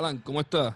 [0.00, 0.74] Alan, ¿cómo estás?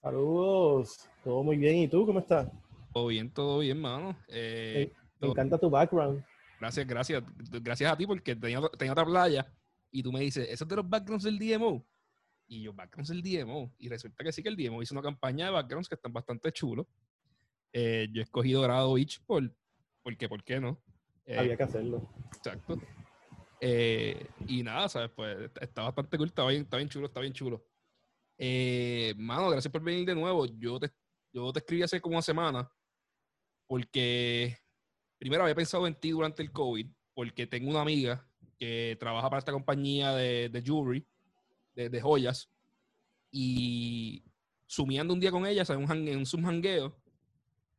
[0.00, 1.76] Saludos, todo muy bien.
[1.76, 2.50] ¿Y tú cómo estás?
[2.94, 4.16] Todo bien, todo bien, mano.
[4.28, 6.24] Eh, me, encanta tu background.
[6.58, 7.22] Gracias, gracias.
[7.60, 9.46] Gracias a ti porque tenía, tenía otra playa
[9.90, 11.86] y tú me dices, ¿eso es de los backgrounds del DMO?
[12.46, 13.74] Y yo, backgrounds del DMO.
[13.76, 16.50] Y resulta que sí que el DMO hizo una campaña de backgrounds que están bastante
[16.50, 16.86] chulos.
[17.74, 19.54] Eh, yo he escogido Dorado Beach por,
[20.02, 20.80] porque, ¿por qué no?
[21.26, 22.08] Eh, Había que hacerlo.
[22.34, 22.80] Exacto.
[23.60, 25.10] Eh, y nada, ¿sabes?
[25.14, 27.62] Pues está bastante cool, está bien, está bien chulo, está bien chulo.
[29.16, 30.46] Mano, gracias por venir de nuevo.
[30.46, 30.90] Yo te,
[31.32, 32.70] yo te escribí hace como una semana
[33.66, 34.58] porque
[35.18, 38.26] primero había pensado en ti durante el COVID, porque tengo una amiga
[38.58, 41.06] que trabaja para esta compañía de, de jewelry,
[41.74, 42.48] de, joyas,
[43.30, 44.24] y
[44.66, 46.96] sumiendo un día con ella, en un, en un hangueo,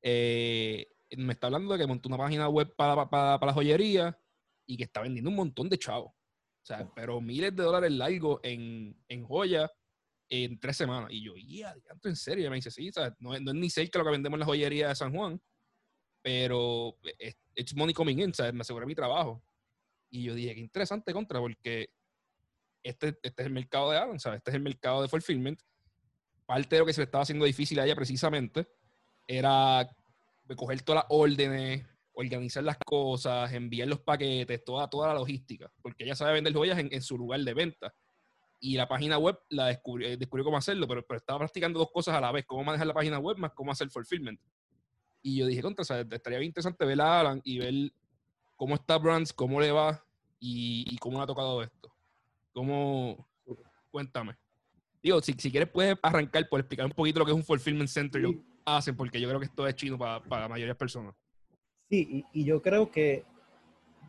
[0.02, 0.88] eh,
[1.18, 4.20] me está hablando de que montó una página web para, para, la joyería
[4.66, 6.12] y que está vendiendo un montón de chavos.
[6.12, 9.72] O sea, pero miles de dólares largos en, en joyas
[10.30, 11.12] en tres semanas.
[11.12, 12.48] Y yo, ya, en serio.
[12.48, 14.46] Y me dice, sí, No, es, no es ni cerca lo que vendemos en la
[14.46, 15.42] joyería de San Juan,
[16.22, 18.54] pero es, it's money coming in, ¿sabes?
[18.54, 19.44] Me aseguré mi trabajo.
[20.10, 21.90] Y yo dije, qué interesante contra, porque
[22.84, 24.38] este, este es el mercado de Alan, ¿sabes?
[24.38, 25.60] Este es el mercado de fulfillment.
[26.46, 28.68] Parte de lo que se le estaba haciendo difícil a ella precisamente
[29.28, 29.90] era
[30.56, 31.84] coger todas las órdenes,
[32.16, 36.78] organizar las cosas, enviar los paquetes, toda, toda la logística, porque ella sabe vender joyas
[36.80, 37.94] en, su lugar de venta.
[38.66, 41.92] Y la página web la descubrió, eh, descubrió cómo hacerlo, pero, pero, estaba practicando dos
[41.92, 44.40] cosas a la vez, cómo manejar la página web más cómo hacer fulfillment.
[45.22, 47.94] Y yo dije, contra, estaría bien interesante ver a Alan y ver
[48.56, 50.04] cómo está Brands, cómo le va
[50.40, 51.94] y, cómo le ha tocado esto.
[52.54, 53.28] ¿Cómo?
[53.92, 54.36] Cuéntame.
[55.04, 57.88] Digo, si, si quieres puedes arrancar por explicar un poquito lo que es un fulfillment
[57.88, 60.74] center y lo hacen, porque yo creo que esto es chino para, para la mayoría
[60.74, 61.14] de personas.
[61.88, 63.26] Sí, y, y, yo creo que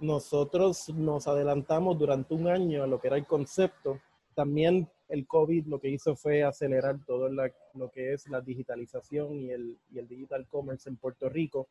[0.01, 4.01] nosotros nos adelantamos durante un año a lo que era el concepto.
[4.37, 9.51] También el COVID lo que hizo fue acelerar todo lo que es la digitalización y
[9.51, 11.69] el, y el digital commerce en Puerto Rico.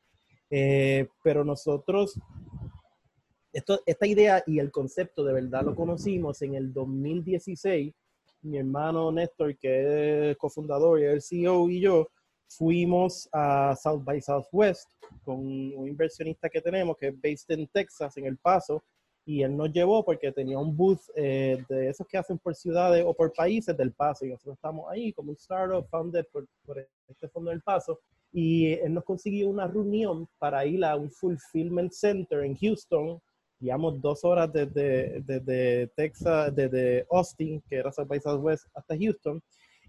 [0.50, 2.20] Eh, pero nosotros,
[3.52, 7.94] esta idea y el concepto de verdad lo conocimos en el 2016.
[8.42, 12.08] Mi hermano Néstor, que es cofundador y el CEO, y yo
[12.48, 14.90] fuimos a South by Southwest
[15.24, 18.84] con un inversionista que tenemos que es based en Texas, en El Paso,
[19.26, 23.04] y él nos llevó porque tenía un booth eh, de esos que hacen por ciudades
[23.06, 24.24] o por países del Paso.
[24.24, 26.48] Y nosotros estamos ahí como un startup founded por,
[27.08, 28.00] este fondo del Paso.
[28.32, 33.20] Y él nos consiguió una reunión para ir a un fulfillment center en Houston.
[33.60, 39.42] Digamos dos horas desde, desde Texas, desde Austin, que era South by Southwest, hasta Houston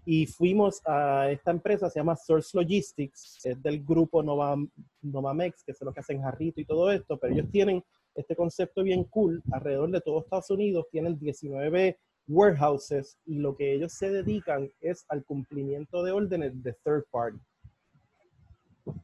[0.09, 4.55] y fuimos a esta empresa, se llama Source Logistics, es del grupo Nova,
[5.01, 7.83] Novamex, que es lo que hacen jarrito y todo esto, pero ellos tienen
[8.15, 13.73] este concepto bien cool, alrededor de todo Estados Unidos tienen 19 warehouses y lo que
[13.73, 17.39] ellos se dedican es al cumplimiento de órdenes de third party.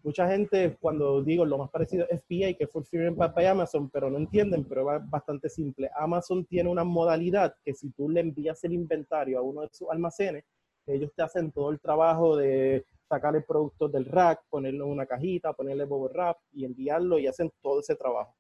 [0.03, 4.09] Mucha gente cuando digo lo más parecido es FBA, que es Fulfillment by Amazon, pero
[4.09, 5.89] no entienden, pero es bastante simple.
[5.97, 9.89] Amazon tiene una modalidad que si tú le envías el inventario a uno de sus
[9.89, 10.45] almacenes,
[10.85, 15.05] ellos te hacen todo el trabajo de sacar el producto del rack, ponerlo en una
[15.05, 18.35] cajita, ponerle bubble wrap y enviarlo y hacen todo ese trabajo.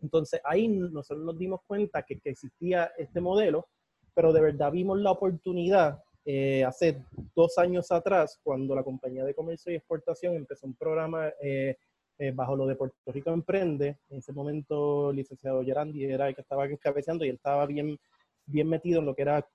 [0.00, 3.66] Entonces ahí nosotros nos dimos cuenta que, existía este modelo,
[4.14, 7.02] pero de verdad vimos la oportunidad eh, hace
[7.34, 11.76] dos años atrás, cuando la compañía de comercio y exportación empezó un programa eh,
[12.18, 13.98] eh, bajo lo de Puerto Rico Emprende.
[14.10, 17.98] En ese momento, el licenciado Gerandi era el que estaba encabezando y él estaba bien,
[18.48, 19.46] bien metido en lo que era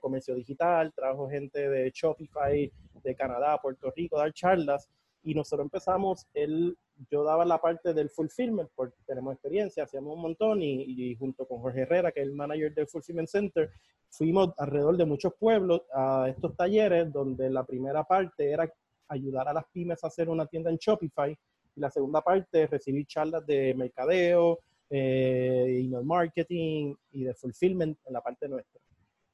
[0.00, 2.70] comercio digital, trajo gente de Shopify,
[3.02, 4.88] de Canadá, Puerto Rico, dar charlas.
[5.22, 6.76] Y nosotros empezamos, él
[7.10, 11.60] yo daba la parte del fulfillment, porque tenemos experiencia, hacíamos un montón y, junto con
[11.60, 13.70] Jorge Herrera, que es el manager del Fulfillment Center,
[14.10, 18.70] fuimos alrededor de muchos pueblos a estos talleres donde la primera parte era
[19.08, 21.36] ayudar a las pymes a hacer una tienda en Shopify
[21.74, 24.58] y la segunda parte recibir charlas de mercadeo,
[24.94, 28.80] eh, email marketing y de fulfillment en la parte nuestra.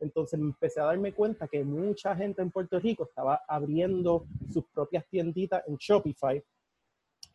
[0.01, 5.05] Entonces empecé a darme cuenta que mucha gente en Puerto Rico estaba abriendo sus propias
[5.09, 6.43] tienditas en Shopify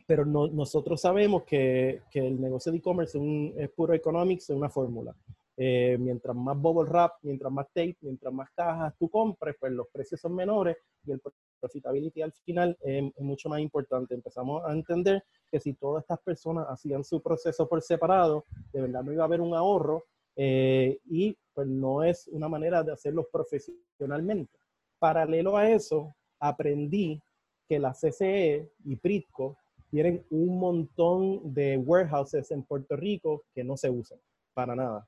[0.06, 3.18] pero nosotros sabemos que, que, el negocio de e-commerce
[3.56, 5.16] es, puro economics, es una fórmula.
[5.56, 9.88] Eh, mientras más bubble wrap, mientras más tape, mientras más cajas tú compres, pues los
[9.90, 11.22] precios son menores y el
[11.60, 14.16] profitability al final es, mucho más importante.
[14.16, 19.04] Empezamos a entender que si todas estas personas hacían su proceso por separado, de verdad
[19.04, 20.06] no iba a haber un ahorro
[20.36, 24.58] eh, y pues no es una manera de hacerlo profesionalmente.
[24.98, 27.22] Paralelo a eso, aprendí
[27.68, 29.58] que la CCE y Pritco
[29.92, 34.18] tienen un montón de warehouses en Puerto Rico que no se usan
[34.56, 35.08] para nada.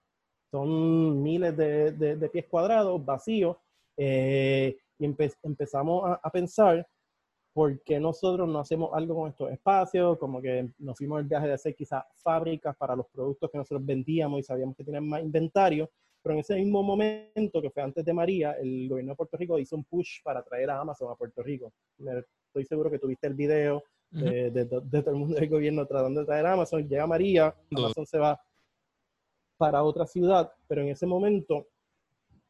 [0.51, 3.57] Son miles de, pies cuadrados vacíos
[3.97, 5.05] Eh, y
[5.43, 6.87] empezamos a, pensar
[7.53, 11.47] por qué nosotros no hacemos algo con estos espacios, como que nos fuimos el viaje
[11.47, 15.21] de hacer quizás fábricas para los productos que nosotros vendíamos y sabíamos que tenían más
[15.21, 15.89] inventario,
[16.21, 19.59] pero en ese mismo momento, que fue antes de María, el gobierno de Puerto Rico
[19.59, 21.71] hizo un push para traer a Amazon a Puerto Rico.
[21.99, 26.45] Estoy seguro que tuviste el video de, todo el mundo del gobierno tratando de traer
[26.45, 26.87] a Amazon.
[26.87, 28.41] Llega María, Amazon se va
[29.57, 31.67] para otra ciudad, pero en ese momento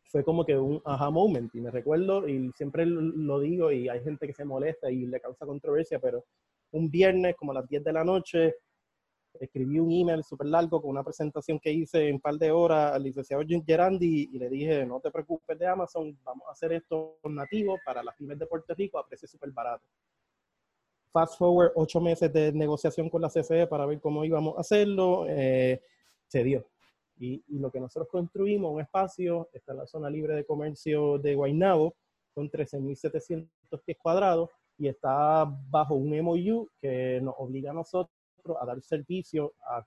[0.06, 1.54] fue como que un aha moment.
[1.56, 5.20] Y me recuerdo, y siempre lo digo, y hay gente que se molesta y le
[5.20, 6.26] causa controversia, pero
[6.72, 8.56] un viernes, como a las 10 de la noche,
[9.40, 12.94] escribí un email súper largo con una presentación que hice en un par de horas
[12.94, 16.74] al licenciado Jim Gerandi y le dije, no te preocupes de Amazon, vamos a hacer
[16.74, 19.86] esto nativo para las pymes de Puerto Rico a precio súper barato.
[21.12, 25.26] Fast forward, ocho meses de negociación con la CFE para ver cómo íbamos a hacerlo,
[25.28, 25.82] eh,
[26.28, 26.66] se dio.
[27.18, 31.18] Y, y, lo que nosotros construimos, un espacio, está en la zona libre de comercio
[31.18, 31.96] de Guaynabo,
[32.34, 33.48] con 13.700
[33.86, 38.12] pies cuadrados, y está bajo un MOU que nos obliga a nosotros
[38.60, 39.84] a dar servicio a,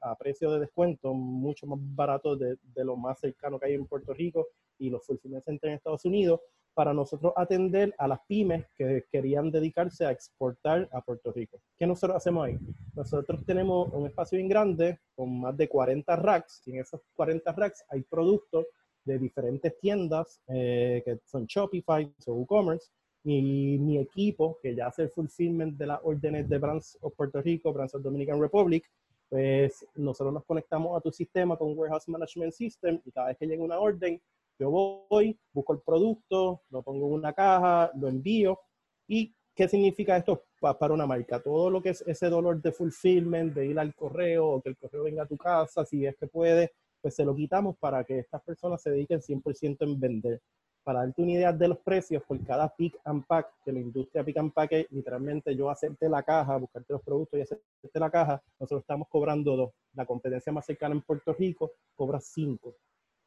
[0.00, 3.86] a precio de descuento mucho más barato de, de, lo más cercano que hay en
[3.86, 6.40] Puerto Rico y los fulfillment centers en Estados Unidos
[6.74, 11.60] para nosotros atender a las pymes que querían dedicarse a exportar a Puerto Rico.
[11.78, 12.58] ¿Qué nosotros hacemos ahí?
[12.94, 17.52] Nosotros tenemos un espacio bien grande con más de 40 racks y en esos 40
[17.52, 18.66] racks hay productos
[19.04, 22.90] de diferentes tiendas eh, que son Shopify o WooCommerce
[23.24, 27.40] mi, mi, equipo, que ya hace el fulfillment de las órdenes de Brands of Puerto
[27.40, 28.84] Rico, Brands of Dominican Republic,
[29.28, 33.46] pues nosotros nos conectamos a tu sistema con Warehouse Management System y cada vez que
[33.46, 34.20] llega una orden,
[34.62, 38.60] yo voy, busco el producto, lo pongo en una caja, lo envío.
[39.08, 41.40] ¿Y qué significa esto para una marca?
[41.40, 44.76] Todo lo que es ese dolor de fulfillment, de ir al correo o que el
[44.76, 48.20] correo venga a tu casa, si es que puede, pues se lo quitamos para que
[48.20, 50.40] estas personas se dediquen 100% en vender
[50.82, 54.24] para darte una idea de los precios, por cada pick and pack, que la industria
[54.24, 58.10] pick and pack es literalmente yo hacerte la caja, buscarte los productos y hacerte la
[58.10, 59.70] caja, nosotros estamos cobrando dos.
[59.94, 62.76] La competencia más cercana en Puerto Rico cobra cinco.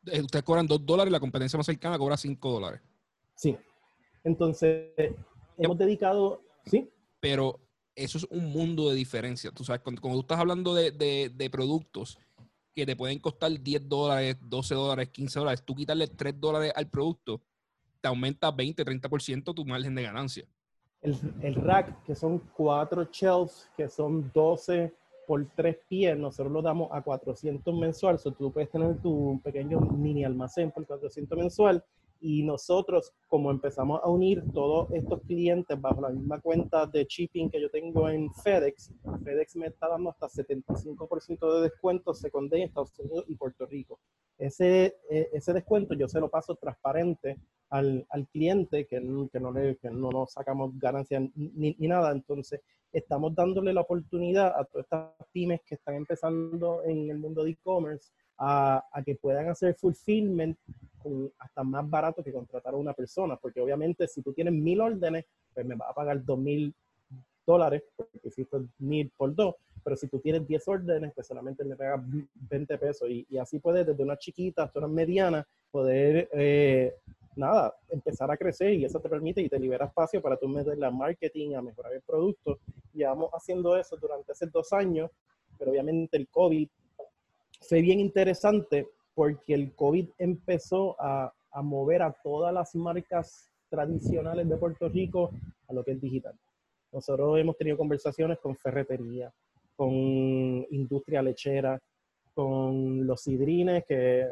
[0.07, 2.81] Eh, ustedes cobran dos dólares y la competencia más cercana cobra cinco dólares.
[3.35, 3.57] Sí.
[4.23, 4.91] Entonces,
[5.57, 6.89] hemos dedicado, ¿sí?
[7.19, 7.59] Pero
[7.95, 9.51] eso es un mundo de diferencia.
[9.51, 12.17] Tú sabes, cuando, tú estás hablando de, de, de productos
[12.73, 16.89] que te pueden costar 10 dólares, 12 dólares, 15 dólares, tú quitarle 3 dólares al
[16.89, 17.41] producto,
[18.01, 20.45] te aumenta 20, 30% tu margen de ganancia.
[21.01, 24.93] El, el, rack, que son cuatro shelves, que son 12
[25.25, 28.19] por 3 pies, nosotros lo damos a 400 mensual.
[28.19, 31.83] So, tú puedes tener tu pequeño mini almacén por 400 mensual
[32.25, 37.51] y nosotros, como empezamos a unir todos estos clientes bajo la misma cuenta de shipping
[37.51, 38.91] que yo tengo en FedEx,
[39.23, 43.99] FedEx me está dando hasta 75% de descuento second en Estados Unidos y Puerto Rico.
[44.39, 47.37] Ese, e, ese descuento yo se lo paso transparente
[47.69, 48.99] al, al cliente, que,
[49.31, 52.11] que, no le, que no nos sacamos ganancias ni, ni nada.
[52.11, 52.59] Entonces,
[52.91, 57.51] estamos dándole la oportunidad a todas estas pymes que están empezando en el mundo de
[57.51, 60.57] e-commerce a, a, que puedan hacer fulfillment
[61.39, 65.25] hasta más barato que contratar a una persona, porque obviamente si tú tienes mil órdenes,
[65.53, 66.73] pues me vas a pagar dos mil
[67.45, 69.55] dólares, porque hiciste mil por dos,
[69.85, 72.01] pero si tú tienes 10 órdenes, pues solamente me pagas
[72.33, 76.95] 20 pesos y, y, así puedes desde una chiquita hasta una mediana poder, eh,
[77.35, 80.75] nada, empezar a crecer y eso te permite y te libera espacio para tú meter
[80.79, 82.59] la marketing, a mejorar el producto.
[82.93, 85.11] Llevamos haciendo eso durante hace dos años,
[85.59, 86.67] pero obviamente el COVID
[87.61, 94.47] fue bien interesante porque el COVID empezó a, a mover a todas las marcas tradicionales
[94.47, 95.31] de Puerto Rico
[95.67, 96.35] a lo que es digital.
[96.91, 99.33] Nosotros hemos tenido conversaciones con ferretería,
[99.75, 99.91] con
[100.69, 101.79] industria lechera,
[102.33, 104.27] con los sidrines que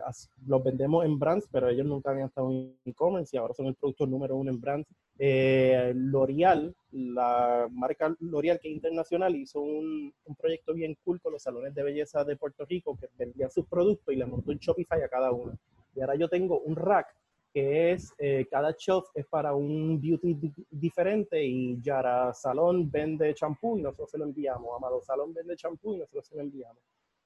[0.45, 3.75] los vendemos en brands, pero ellos nunca habían estado en e-commerce y ahora son el
[3.75, 4.87] producto número uno en brands.
[5.19, 11.43] Eh, L'Oreal, la marca L'Oreal que es internacional, hizo un, proyecto bien cool con los
[11.43, 15.01] salones de belleza de Puerto Rico que vendían sus productos y le montó un Shopify
[15.01, 15.57] a cada uno.
[15.95, 17.07] Y ahora yo tengo un rack
[17.53, 20.35] que es, eh, cada shelf es para un beauty
[20.71, 24.75] diferente y Yara Salón vende champú y nosotros se lo enviamos.
[24.75, 26.81] Amado Salón vende champú y nosotros se lo enviamos.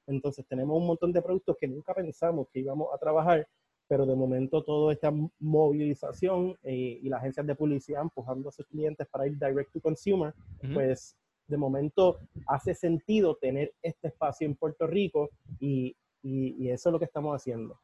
[0.06, 3.48] Entonces tenemos un montón de productos que nunca pensamos que íbamos a trabajar,
[3.88, 8.65] pero de momento toda esta movilización eh, y las agencias de publicidad empujando a sus
[8.67, 10.34] clientes para ir direct to consumer,
[10.74, 11.15] pues
[11.48, 15.29] de momento hace sentido tener este espacio en Puerto Rico
[15.60, 17.79] y, y, eso es lo que estamos haciendo.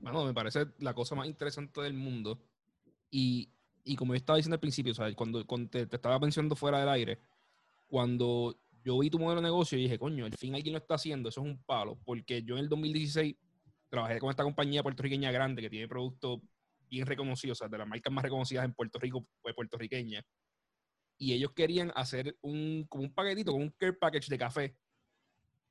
[0.00, 2.38] Bueno, me parece la cosa más interesante del mundo.
[3.10, 3.50] Y,
[3.84, 6.88] y como yo estaba diciendo al principio, cuando, cuando te, te, estaba mencionando fuera del
[6.88, 7.18] aire,
[7.86, 10.94] cuando yo vi tu modelo de negocio y dije, coño, al fin alguien lo está
[10.94, 13.36] haciendo, eso es un palo, porque yo en el 2016
[13.94, 16.40] trabajé con esta compañía puertorriqueña grande que tiene productos
[16.90, 20.22] bien reconocidos, o sea, de las marcas más reconocidas en Puerto Rico, pues, puertorriqueña.
[21.18, 24.76] Y ellos querían hacer un, como un paquetito, como un care package de café.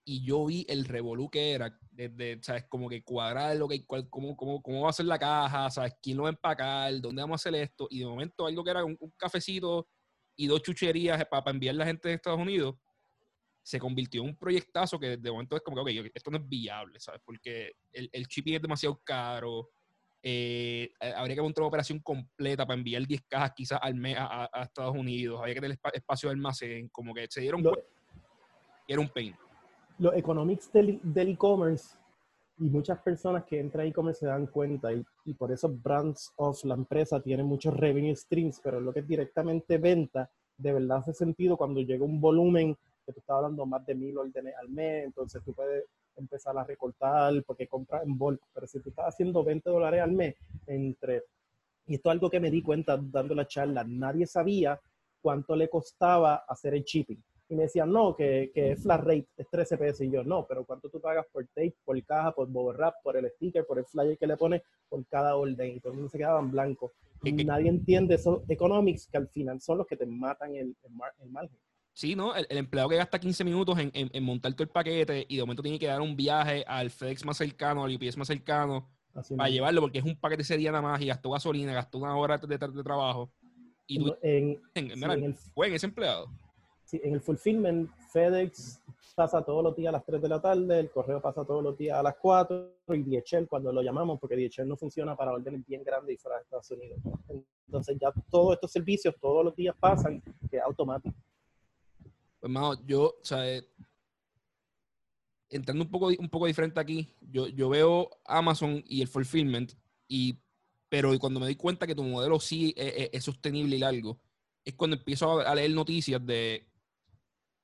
[0.05, 2.65] Y yo vi el revolú que era, desde, ¿sabes?
[2.69, 5.93] Como que cuadrar lo que, cuál, cómo, cómo, cómo va a ser la caja, ¿sabes?
[6.01, 6.99] ¿Quién lo va a empacar?
[6.99, 7.87] ¿Dónde vamos a hacer esto?
[7.89, 9.87] Y de momento algo que era un, un cafecito
[10.35, 12.75] y dos chucherías para, para enviar a la gente de Estados Unidos,
[13.63, 16.47] se convirtió en un proyectazo que de momento es como que, ok, esto no es
[16.47, 17.21] viable, ¿sabes?
[17.23, 19.69] Porque el, el shipping es demasiado caro.
[20.21, 24.49] eh, habría que montar una operación completa para enviar 10 cajas quizás al mes a,
[24.51, 25.39] a- Estados Unidos.
[25.39, 26.89] Habría que tener espa- espacio de almacén.
[26.89, 27.89] Como que se dieron Lo- cuenta
[28.87, 29.33] era un pain.
[29.97, 31.95] los economics del e-commerce
[32.59, 36.33] y muchas personas que entran a e-commerce se dan cuenta y, y por eso Brands
[36.35, 40.97] of la empresa tiene muchos revenue streams, pero lo que es directamente venta, de verdad
[40.97, 44.69] hace sentido cuando llega un volumen que tú estás hablando más de mil órdenes al
[44.69, 49.07] mes, entonces tú puedes empezar a recortar porque compras en bulk, pero si tú estás
[49.07, 50.35] haciendo 20 dólares al mes
[50.67, 51.23] entre,
[51.87, 54.79] y esto es algo que me di cuenta dando la charla, nadie sabía
[55.21, 59.27] cuánto le costaba hacer el shipping y me decían, no, que, que es flat rate,
[59.37, 60.01] es 13 pesos.
[60.01, 63.15] Y yo, no, pero ¿cuánto tú pagas por tape, por caja, por bubble wrap, por
[63.17, 65.75] el sticker, por el flyer que le pones, por cada orden?
[65.75, 66.93] Y todo el mundo se quedaba en blanco.
[67.45, 71.13] Nadie entiende esos economics que al final son los que te matan el, el, mar-
[71.21, 71.57] el margen.
[71.93, 72.35] Sí, ¿no?
[72.35, 75.35] El, el empleado que gasta 15 minutos en, en, en montar todo el paquete y
[75.37, 78.89] de momento tiene que dar un viaje al FedEx más cercano, al UPS más cercano,
[79.13, 79.55] Así para mismo.
[79.55, 82.37] llevarlo porque es un paquete ese día nada más y gastó gasolina, gastó una hora
[82.39, 83.31] de, de- de trabajo.
[83.85, 86.29] Y tú, en, en, mira, el, fue en ese empleado.
[86.85, 88.81] sí, en el fulfillment, FedEx
[89.15, 91.77] pasa todos los días a las 3 de la tarde, el correo pasa todos los
[91.77, 95.63] días a las 4 y DHL cuando lo llamamos, porque DHL no funciona para órdenes
[95.67, 96.97] bien grandes y fuera de Estados Unidos.
[97.67, 101.13] Entonces ya todos estos servicios todos los días pasan, que es automático.
[102.43, 103.65] Pues, mano, yo, o sea, eh,
[105.49, 109.71] entrando un poco, un poco diferente aquí, yo, yo veo Amazon y el fulfillment,
[110.09, 110.37] y,
[110.89, 114.19] pero cuando me doy cuenta que tu modelo sí es, es- es sostenible y largo,
[114.65, 116.69] es cuando empiezo a, a leer noticias de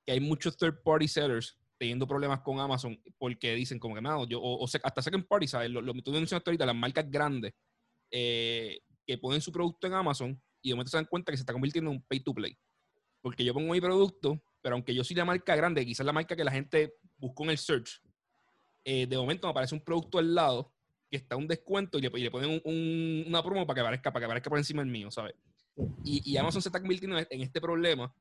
[0.05, 4.25] que hay muchos third party sellers teniendo problemas con Amazon porque dicen como que, mano,
[4.29, 5.69] yo, o, o hasta second party, ¿sabes?
[5.69, 7.53] Lo que tú mencionaste ahorita, las marcas grandes
[8.11, 11.41] eh, que ponen su producto en Amazon y de momento se dan cuenta que se
[11.41, 12.57] está convirtiendo en un pay to play.
[13.21, 16.35] Porque yo pongo mi producto, pero aunque yo soy la marca grande, quizás la marca
[16.35, 18.01] que la gente buscó en el search,
[18.83, 20.73] eh, de momento me aparece un producto al lado
[21.09, 23.81] que está un descuento y le, y le ponen un- un- una promo para que
[23.81, 25.35] aparezca, para que aparezca por encima del mío, ¿sabes?
[26.03, 28.13] Y, y Amazon se está convirtiendo en en este problema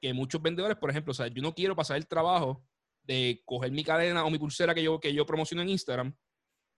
[0.00, 2.62] que muchos vendedores, por ejemplo, o sea, yo no quiero pasar el trabajo
[3.04, 6.14] de coger mi cadena o mi pulsera que yo, que yo promociono en Instagram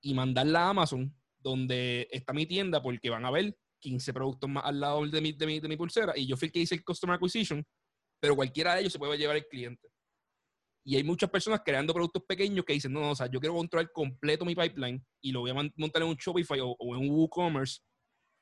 [0.00, 4.64] y mandarla a Amazon, donde está mi tienda, porque van a ver 15 productos más
[4.64, 6.12] al lado de mi, de mi, de mi pulsera.
[6.16, 7.64] Y yo fui el que hice el Customer Acquisition,
[8.20, 9.88] pero cualquiera de ellos se puede llevar el cliente.
[10.84, 13.54] Y hay muchas personas creando productos pequeños que dicen, no, no, o sea, yo quiero
[13.54, 17.02] controlar completo mi pipeline y lo voy a montar en un Shopify o, o en
[17.02, 17.80] un WooCommerce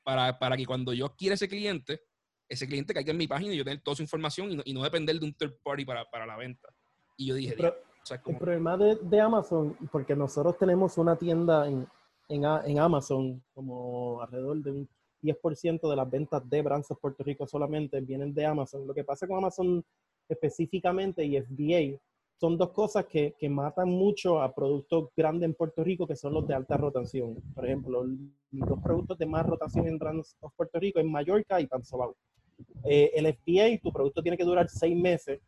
[0.03, 2.01] para, para que cuando yo adquiera ese cliente,
[2.49, 4.73] ese cliente caiga en mi página y yo tener toda su información y no, y
[4.73, 6.69] no depender de un third party para, para la venta.
[7.17, 7.69] Y yo dije, Pero-
[8.01, 11.85] o sea, es El como- problema de, de Amazon, porque nosotros tenemos una tienda en,
[12.29, 14.89] en, en Amazon, como alrededor de un
[15.21, 18.87] 10% de las ventas de Brands of Puerto Rico solamente vienen de Amazon.
[18.87, 19.83] Lo que pasa con Amazon
[20.29, 21.99] específicamente y FBA
[22.39, 26.33] son dos cosas que, que matan mucho a productos grandes en Puerto Rico, que son
[26.33, 27.35] los de alta rotación.
[27.55, 28.05] Por ejemplo,
[28.51, 32.15] dos productos de más rotación en Brands of Puerto Rico es Mallorca y Panzobau.
[32.83, 35.41] Eh, el FBA, tu producto tiene que durar seis meses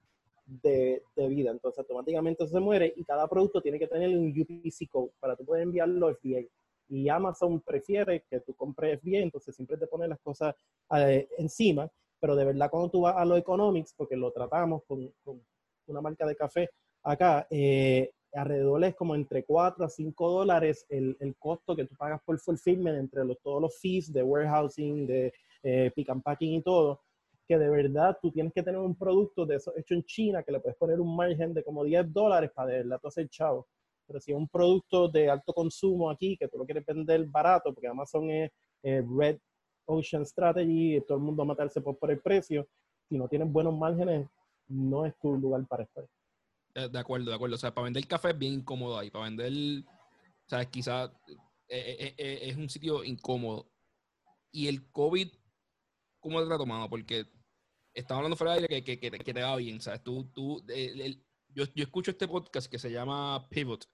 [0.45, 1.51] de, de vida.
[1.51, 5.45] Entonces, automáticamente se muere y cada producto tiene que tener un UPC code para tú
[5.45, 6.41] poder enviarlo FBA.
[6.89, 10.55] Y Amazon prefiere que tú compres FBA, entonces siempre te pone las cosas
[10.95, 11.89] eh, encima.
[12.19, 15.41] Pero de verdad, cuando tú vas a los economics, porque lo tratamos con, con
[15.87, 16.69] una marca de café
[17.03, 21.95] acá, eh, alrededor es como entre 4 a 5 dólares el, el costo que tú
[21.95, 26.55] pagas por fulfillment entre los, todos los fees de warehousing, de eh, pick and packing
[26.55, 27.01] y todo
[27.49, 30.51] que de verdad tú tienes que tener un producto de eso hecho en China que
[30.51, 33.67] le puedes poner un margen de como 10 dólares para de verdad tú hacer chavo.
[34.09, 37.71] Pero si es un producto de alto consumo aquí que tú lo quieres vender barato,
[37.71, 38.51] porque Amazon es
[38.81, 39.37] eh, Red
[39.85, 42.67] Ocean Strategy, todo el mundo a matarse por, por el precio,
[43.07, 44.27] si no tienes buenos márgenes,
[44.67, 46.07] no es tu lugar para estar.
[46.73, 47.55] De, acuerdo, de acuerdo.
[47.55, 49.11] O sea, para vender café es bien incómodo ahí.
[49.11, 51.11] Para vender, o sea, quizás
[51.67, 53.71] es un sitio incómodo.
[54.51, 55.29] Y el COVID,
[56.19, 56.89] ¿cómo te ha tomado?
[56.89, 57.25] Porque
[57.93, 60.03] estamos hablando fuera de aire que, que, que, te, que te va bien, ¿sabes?
[60.03, 63.85] Tú, tú, el, el, yo, yo escucho este podcast que se llama Pivot.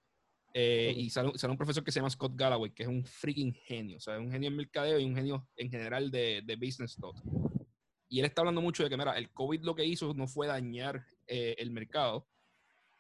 [0.58, 3.54] Eh, y sale, sale, un profesor que se llama Scott Galloway, que es un freaking
[3.54, 6.96] genio, o sea, un genio en mercadeo y un genio en general de, de business
[6.96, 7.18] thought.
[8.08, 10.48] Y él está hablando mucho de que, mira, el COVID lo que hizo no fue
[10.48, 12.26] dañar eh, el mercado,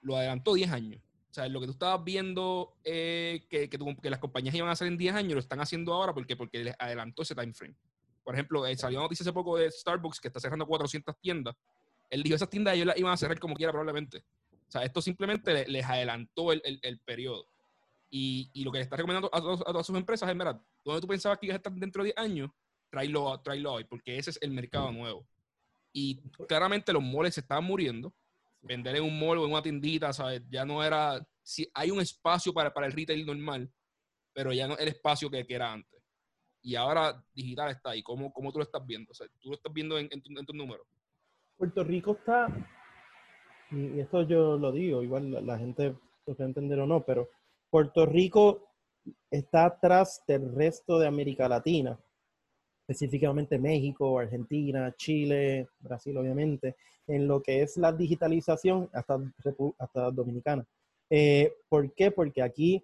[0.01, 1.01] lo adelantó 10 años.
[1.29, 4.89] O sea, lo que tú estabas viendo eh, que, que, las compañías iban a hacer
[4.89, 7.75] en 10 años, lo están haciendo ahora porque, porque les adelantó ese time frame.
[8.25, 11.55] Por ejemplo, eh, salió noticia hace poco de Starbucks que está cerrando 400 tiendas.
[12.09, 14.25] Él dijo, esas tiendas ellos las iban a cerrar como quiera probablemente.
[14.67, 17.48] O sea, esto simplemente les, adelantó el, el, periodo.
[18.10, 21.01] Y, y, lo que le está recomendando a, a, todas sus empresas es, mira, donde
[21.01, 22.51] tú pensabas que ibas a estar dentro de 10 años,
[22.89, 25.27] tráelo, tráelo hoy, porque ese es el mercado nuevo.
[25.91, 26.17] Y
[26.48, 28.13] claramente los moles se estaban muriendo.
[28.62, 30.41] Vender en un mall o en una tiendita, ¿sabes?
[30.50, 31.25] Ya no era.
[31.41, 33.72] Si hay un espacio para, para el retail normal,
[34.34, 36.01] pero ya no el espacio que, que era antes.
[36.62, 38.01] Y ahora digital está ahí.
[38.03, 39.12] ¿Cómo, cómo tú lo estás viendo?
[39.12, 40.86] O sea, tú lo estás viendo en, en, tu, en números.
[41.55, 42.48] Puerto Rico está,
[43.72, 45.95] y esto yo lo digo, igual la, la gente
[46.25, 47.29] lo puede entender o no, pero
[47.69, 48.69] Puerto Rico
[49.29, 52.00] está atrás del resto de América Latina
[52.88, 56.75] específicamente México, Argentina, Chile, Brasil, obviamente,
[57.07, 59.19] en lo que es la digitalización hasta,
[59.79, 60.65] hasta Dominicana.
[61.10, 62.12] Eh, ¿Por qué?
[62.12, 62.84] Porque aquí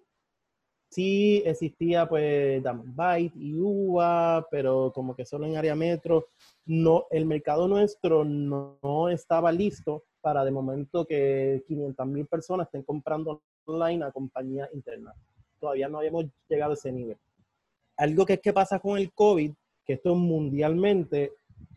[0.90, 6.26] sí existía pues Byte y UVA, pero como que solo en área metro,
[6.66, 12.68] no, el mercado nuestro no, no estaba listo para de momento que 500 mil personas
[12.68, 15.14] estén comprando online a compañías internas.
[15.60, 17.18] Todavía no habíamos llegado a ese nivel.
[17.96, 19.52] Algo que es que pasa con el COVID
[19.84, 21.32] que esto mundialmente,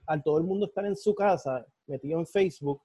[0.06, 2.82] al todo el mundo estar en su casa, metido en Facebook,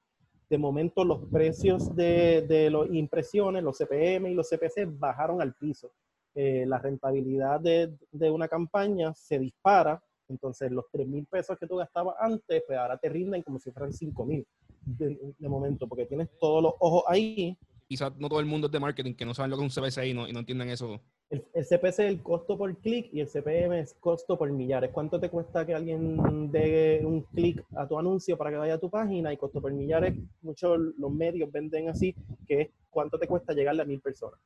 [0.49, 5.55] de momento los precios de, de las impresiones, los CPM y los CPC bajaron al
[5.55, 5.93] piso.
[6.35, 11.67] Eh, la rentabilidad de, de, una campaña se dispara, entonces los 3 mil pesos que
[11.67, 14.47] tú gastabas antes, pues ahora te rinden como si fueran 5 mil
[14.85, 17.57] de, de, momento, porque tienes todos los ojos ahí.
[17.87, 19.83] Quizás no todo el mundo es de marketing, que no saben lo que es un
[19.83, 23.21] CPC y no, y no entienden eso el, CPC es el costo por clic y
[23.21, 24.91] el CPM es costo por millares.
[24.91, 28.81] ¿Cuánto te cuesta que alguien dé un clic a tu anuncio para que vaya a
[28.81, 29.33] tu página?
[29.33, 32.15] Y costo por millares, muchos los medios venden así,
[32.47, 34.41] que es cuánto te cuesta llegarle a mil personas.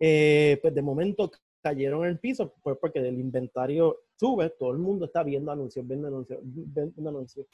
[0.00, 4.78] Eh, pues de momento cayeron en el piso, pues porque el inventario sube, todo el
[4.78, 7.46] mundo está viendo anuncios, viendo anuncios, viendo anuncios.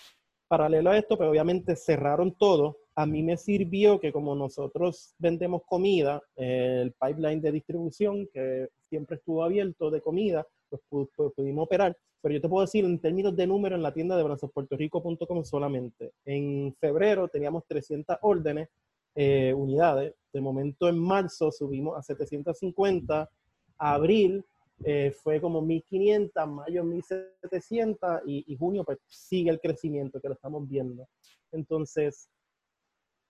[0.57, 2.77] Paralelo a esto, pues obviamente cerraron todo.
[2.95, 9.17] A mí me sirvió que como nosotros vendemos comida, el pipeline de distribución que siempre
[9.17, 11.97] estuvo abierto de comida, pues, pudimos operar.
[12.21, 16.13] Pero yo te puedo decir en términos de número en la tienda de brazospuertorico.com solamente.
[16.25, 18.69] En febrero teníamos 300 órdenes,
[19.17, 20.15] eh, unidades.
[20.33, 23.29] De momento en marzo subimos a 750.
[23.77, 24.45] Abril
[24.85, 30.35] eh, fue como 1500, mayo 1700 y, y, junio pues sigue el crecimiento que lo
[30.35, 31.09] estamos viendo.
[31.53, 32.29] Entonces,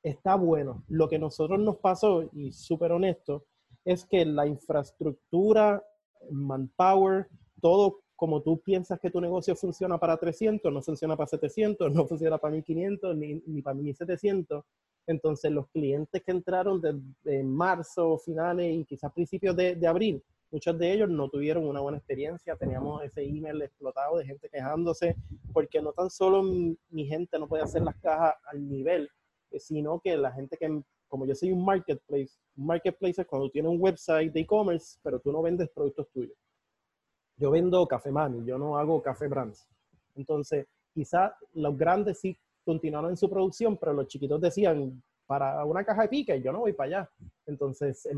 [0.03, 0.85] está bueno.
[0.88, 3.47] Lo que nosotros nos pasó, y súper honesto,
[3.85, 5.83] es que la infraestructura,
[6.31, 7.29] manpower,
[7.61, 12.07] todo como tú piensas que tu negocio funciona para 300, no funciona para 700, no
[12.07, 14.64] funciona para 1500, ni, ni para 1700.
[15.07, 20.23] Entonces, los clientes que entraron de, marzo, finales y quizás principios de, de abril,
[20.55, 22.55] muchos de ellos no tuvieron una buena experiencia.
[22.55, 25.17] Teníamos ese email explotado de gente quejándose,
[25.53, 29.11] porque no tan solo mi, gente no puede hacer las cajas al nivel,
[29.51, 33.51] eh, sino que la gente que, como yo soy un marketplace, un marketplace es cuando
[33.51, 36.38] tienes un website de e-commerce, pero tú no vendes productos tuyos.
[37.37, 39.69] Yo vendo Café Mami, yo no hago Café Brands.
[40.14, 45.85] Entonces, quizás los grandes sí continuaron en su producción, pero los chiquitos decían, para una
[45.85, 47.11] caja de pique, yo no voy para allá.
[47.46, 48.09] Entonces,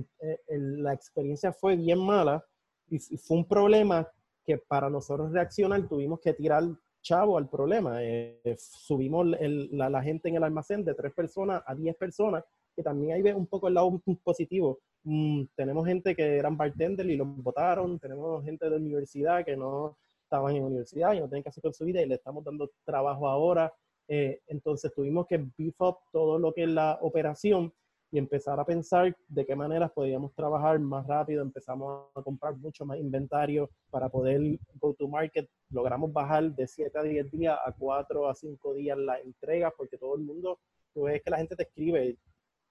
[0.48, 2.44] la experiencia fue bien mala
[2.88, 4.08] y, fue un problema
[4.44, 6.64] que para nosotros reaccionar tuvimos que tirar
[7.02, 8.02] chavo al problema.
[8.02, 13.12] Eh, subimos la, gente en el almacén de tres personas a diez personas, que también
[13.12, 14.80] ahí ve un poco el lado positivo.
[15.04, 19.96] Mm, tenemos gente que eran bartender y los votaron, tenemos gente de universidad que no
[20.22, 22.44] estaban en la universidad y no tienen que hacer con su vida y le estamos
[22.44, 23.72] dando trabajo ahora.
[24.08, 27.72] Eh, entonces tuvimos que beef up todo lo que es la operación
[28.16, 31.42] y empezar a pensar de qué maneras podíamos trabajar más rápido.
[31.42, 35.46] Empezamos a comprar mucho más inventario para poder go to market.
[35.68, 39.98] Logramos bajar de 7 a 10 días a 4 a 5 días la entrega porque
[39.98, 40.58] todo el mundo,
[40.94, 42.16] tú ves que la gente te escribe,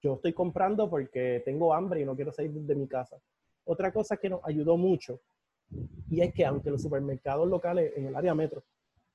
[0.01, 3.21] yo estoy comprando porque tengo hambre y no quiero salir de mi casa.
[3.65, 5.21] Otra cosa que nos ayudó mucho
[6.09, 8.63] y es que aunque los supermercados locales en el área metro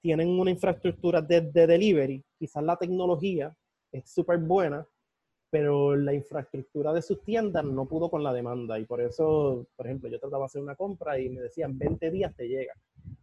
[0.00, 3.52] tienen una infraestructura de, delivery, quizás la tecnología
[3.90, 4.86] es súper buena,
[5.50, 9.86] pero la infraestructura de sus tiendas no pudo con la demanda y por eso, por
[9.86, 12.72] ejemplo, yo trataba de hacer una compra y me decían 20 días te llega.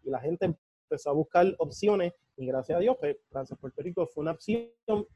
[0.03, 0.53] Y la gente
[0.89, 4.69] empezó a buscar opciones y gracias a Dios, pues, Francia Puerto Rico fue una opción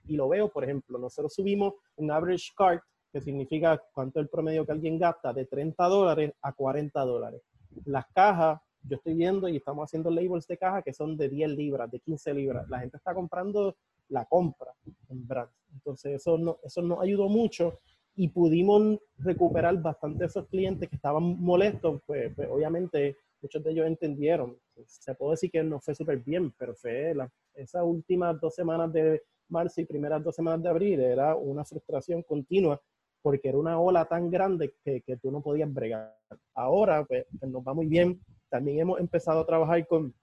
[0.06, 4.30] y lo veo, por ejemplo, nosotros subimos un average cart, que significa cuánto es el
[4.30, 7.41] promedio que alguien gasta, de 30 dólares a 40 dólares.
[7.86, 11.50] Las cajas yo estoy viendo y estamos haciendo labels de caja que son de 10
[11.52, 12.67] libras, de 15 libras.
[12.69, 13.76] La gente está comprando
[14.12, 14.71] la compra
[15.10, 15.54] en brands.
[15.74, 17.80] Entonces, eso, no, eso nos ayudó mucho
[18.15, 23.88] y pudimos recuperar bastante esos clientes que estaban molestos, pues, pues obviamente muchos de ellos
[23.88, 24.58] entendieron.
[24.86, 28.91] Se puede decir que no fue súper bien, pero fue la, esas últimas dos semanas
[28.93, 32.80] de marzo y primeras dos semanas de abril era una frustración continua
[33.21, 36.15] porque era una ola tan grande que, que tú no podías bregar.
[36.54, 38.19] Ahora, pues, pues, nos va muy bien.
[38.50, 40.13] También hemos empezado a trabajar con,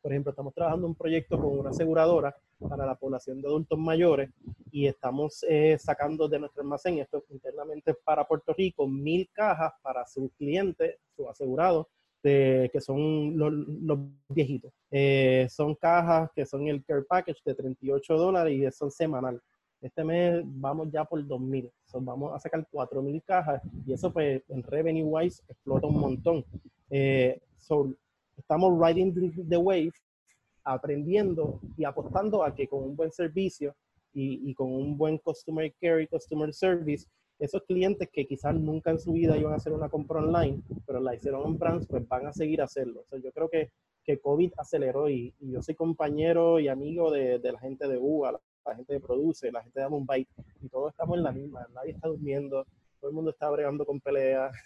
[0.00, 2.36] por ejemplo, estamos trabajando un proyecto con una aseguradora
[2.68, 4.30] para la población de adultos mayores
[4.70, 10.06] y estamos eh, sacando de nuestro almacén, esto internamente para Puerto Rico, mil cajas para
[10.06, 11.86] sus clientes, sus asegurados,
[12.24, 13.98] que son los,
[14.28, 14.72] viejitos.
[14.90, 19.40] Eh, son cajas que son el Care Package de 38 dólares y son semanal.
[19.82, 21.70] Este mes vamos ya por 2.000.
[22.00, 26.44] vamos a sacar 4.000 cajas y eso pues en revenue wise explota un montón.
[26.88, 27.38] Eh,
[28.38, 29.92] estamos riding the wave,
[30.64, 33.74] aprendiendo y apostando a que con un buen servicio
[34.12, 37.06] y, y, con un buen customer care y customer service,
[37.38, 41.00] esos clientes que quizás nunca en su vida iban a hacer una compra online, pero
[41.00, 43.00] la hicieron en brands, pues van a seguir a hacerlo.
[43.00, 43.70] O sea, yo creo que,
[44.04, 48.40] que COVID aceleró y, yo soy compañero y amigo de, de la gente de UA,
[48.66, 50.26] la gente que produce, la gente de Mumbai,
[50.62, 52.66] y todos estamos en la misma, nadie está durmiendo,
[53.00, 54.54] todo el mundo está bregando con peleas.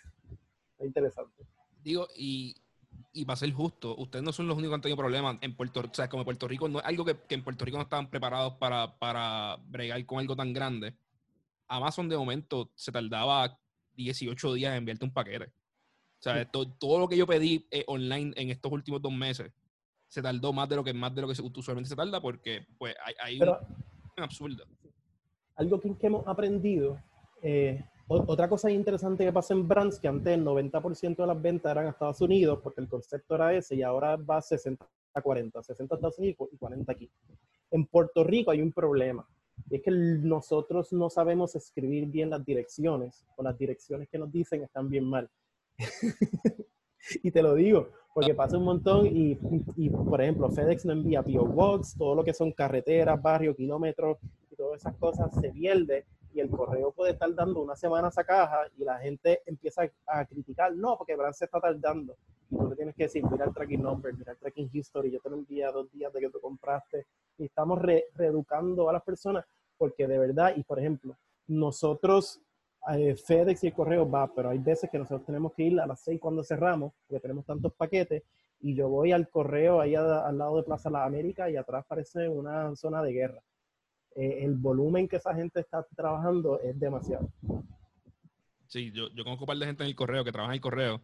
[0.78, 1.44] Es interesante.
[1.82, 2.54] Digo, y,
[3.18, 5.82] y para ser justo, ustedes no son los únicos que han tenido problemas en Puerto
[5.82, 5.92] Rico.
[5.92, 8.54] O sea, como Puerto Rico, no algo que, que, en Puerto Rico no estaban preparados
[8.54, 10.94] para, para bregar con algo tan grande.
[11.66, 13.58] Amazon de momento se tardaba
[13.96, 15.46] 18 días en enviarte un paquete.
[15.46, 19.52] O sea, todo lo que yo pedí eh, online en estos últimos dos meses
[20.08, 22.94] se tardó más de lo que más de lo que usualmente se tarda porque pues
[23.04, 23.56] hay, hay un,
[24.16, 24.64] absurdo.
[25.56, 27.00] Algo que, hemos aprendido,
[27.42, 31.72] eh, otra cosa interesante que pasa en Brands, que antes el 90% de las ventas
[31.72, 35.62] eran a Estados Unidos, porque el concepto era ese, y ahora va 60 a 40,
[35.62, 37.10] 60 a Estados Unidos y 40 aquí.
[37.70, 39.28] En Puerto Rico hay un problema,
[39.68, 44.32] y es que nosotros no sabemos escribir bien las direcciones, o las direcciones que nos
[44.32, 45.28] dicen están bien mal.
[47.22, 49.38] y te lo digo, porque pasa un montón y,
[49.76, 54.16] y, por ejemplo, FedEx no envía PO Box, todo lo que son carreteras, barrios, kilómetros
[54.50, 58.24] y todas esas cosas se pierde y el correo puede estar dando una semana esa
[58.24, 62.16] caja y la gente empieza a, criticar, no, porque Brand se está tardando.
[62.50, 65.20] Y tú le tienes que decir, mira el tracking number, mira el tracking history, yo
[65.20, 67.06] te lo envié dos días de que tú compraste.
[67.38, 67.80] Y estamos
[68.14, 69.44] reeducando a las personas
[69.76, 72.40] porque de verdad, y por ejemplo, nosotros
[72.92, 75.86] eh, FedEx y el correo va, pero hay veces que nosotros tenemos que ir a
[75.86, 78.22] las 6 cuando cerramos, porque tenemos tantos paquetes,
[78.60, 82.28] y yo voy al correo ahí al lado de Plaza La América y atrás parece
[82.28, 83.42] una zona de guerra.
[84.14, 87.30] Eh, el volumen que esa gente está trabajando es demasiado.
[88.66, 90.60] Sí, yo, yo conozco un par de gente en el correo que trabaja en el
[90.60, 91.00] correo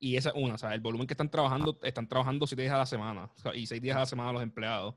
[0.00, 2.74] y esa es una, o sea, el volumen que están trabajando, están trabajando siete días
[2.74, 4.94] a la semana y seis días a la semana los empleados.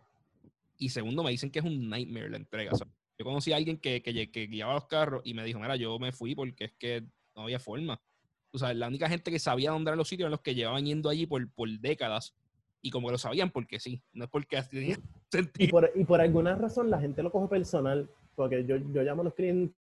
[0.77, 2.71] Y segundo, me dicen que es un nightmare la entrega.
[2.73, 5.59] O sea, yo conocí a alguien que, que, que, guiaba los carros y me dijo,
[5.59, 7.03] mira, yo me fui porque es que
[7.35, 7.99] no había forma.
[8.51, 10.85] O sea, la única gente que sabía dónde eran los sitios eran los que llevaban
[10.85, 12.35] yendo allí por, por décadas.
[12.81, 14.97] Y como que lo sabían porque sí, no es porque tenía
[15.31, 15.67] sentido.
[15.67, 19.21] Y por, y por alguna razón la gente lo coge personal, porque yo, yo llamo
[19.21, 19.75] a los clientes,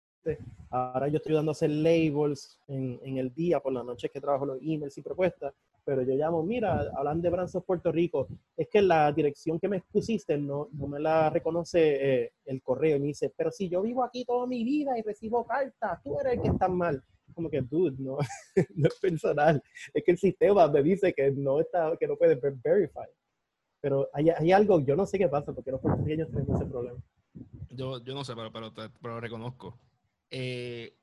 [0.70, 4.20] ahora yo estoy dando a hacer labels en, en el día, por la noche que
[4.20, 5.54] trabajo los emails y propuestas,
[5.90, 9.82] pero yo llamo, mira, hablan de Brands Puerto Rico, es que la dirección que me
[9.82, 11.80] pusiste no, no me la reconoce
[12.26, 15.02] eh, el correo y me dice, pero si yo vivo aquí toda mi vida y
[15.02, 17.04] recibo cartas, tú eres el que está mal.
[17.34, 18.18] Como que, dude, no,
[18.76, 19.62] no es personal,
[19.94, 23.08] es que el sistema me dice que no, está, que no puede verify.
[23.82, 27.00] Pero hay, hay algo, yo no sé qué pasa, porque los puertorriqueños tienen ese problema.
[27.70, 29.80] Yo, yo no sé, pero, pero, pero lo reconozco.
[30.30, 30.98] Eh,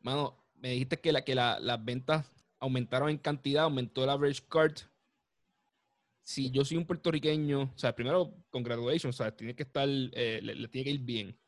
[0.00, 4.42] mano, me dijiste que, la, que la, las ventas aumentaron en cantidad, aumentó el average
[4.48, 4.78] card.
[6.20, 10.40] Si yo soy un puertorriqueño, o sea, primero, congratulations, o sea, tiene que estar, eh,
[10.42, 11.38] le, tiene que ir bien.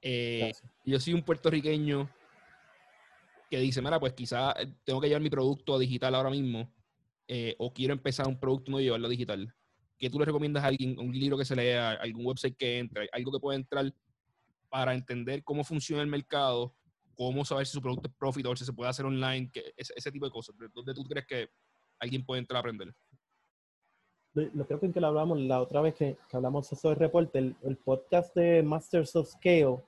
[0.00, 0.52] Eh,
[0.84, 2.08] yo soy un puertorriqueño
[3.48, 6.72] que dice, mira, pues quizá eh, tengo que llevar mi producto a digital ahora mismo,
[7.58, 9.54] o quiero empezar un producto no llevarlo digital.
[9.98, 10.98] ¿Qué tú le recomiendas a alguien?
[10.98, 13.92] Un libro que se lea, algún website que entre, algo que pueda entrar
[14.70, 16.74] para entender cómo funciona el mercado
[17.18, 20.30] cómo saber si su producto es profitable, si se puede hacer online, ese, tipo de
[20.30, 20.54] cosas.
[20.72, 21.48] ¿Dónde tú crees que
[21.98, 22.94] alguien puede entrar a aprender?
[24.34, 27.76] Lo creo que, que lo hablamos la otra vez que, hablamos sobre el reporte, el,
[27.78, 29.82] podcast de Masters of Scale,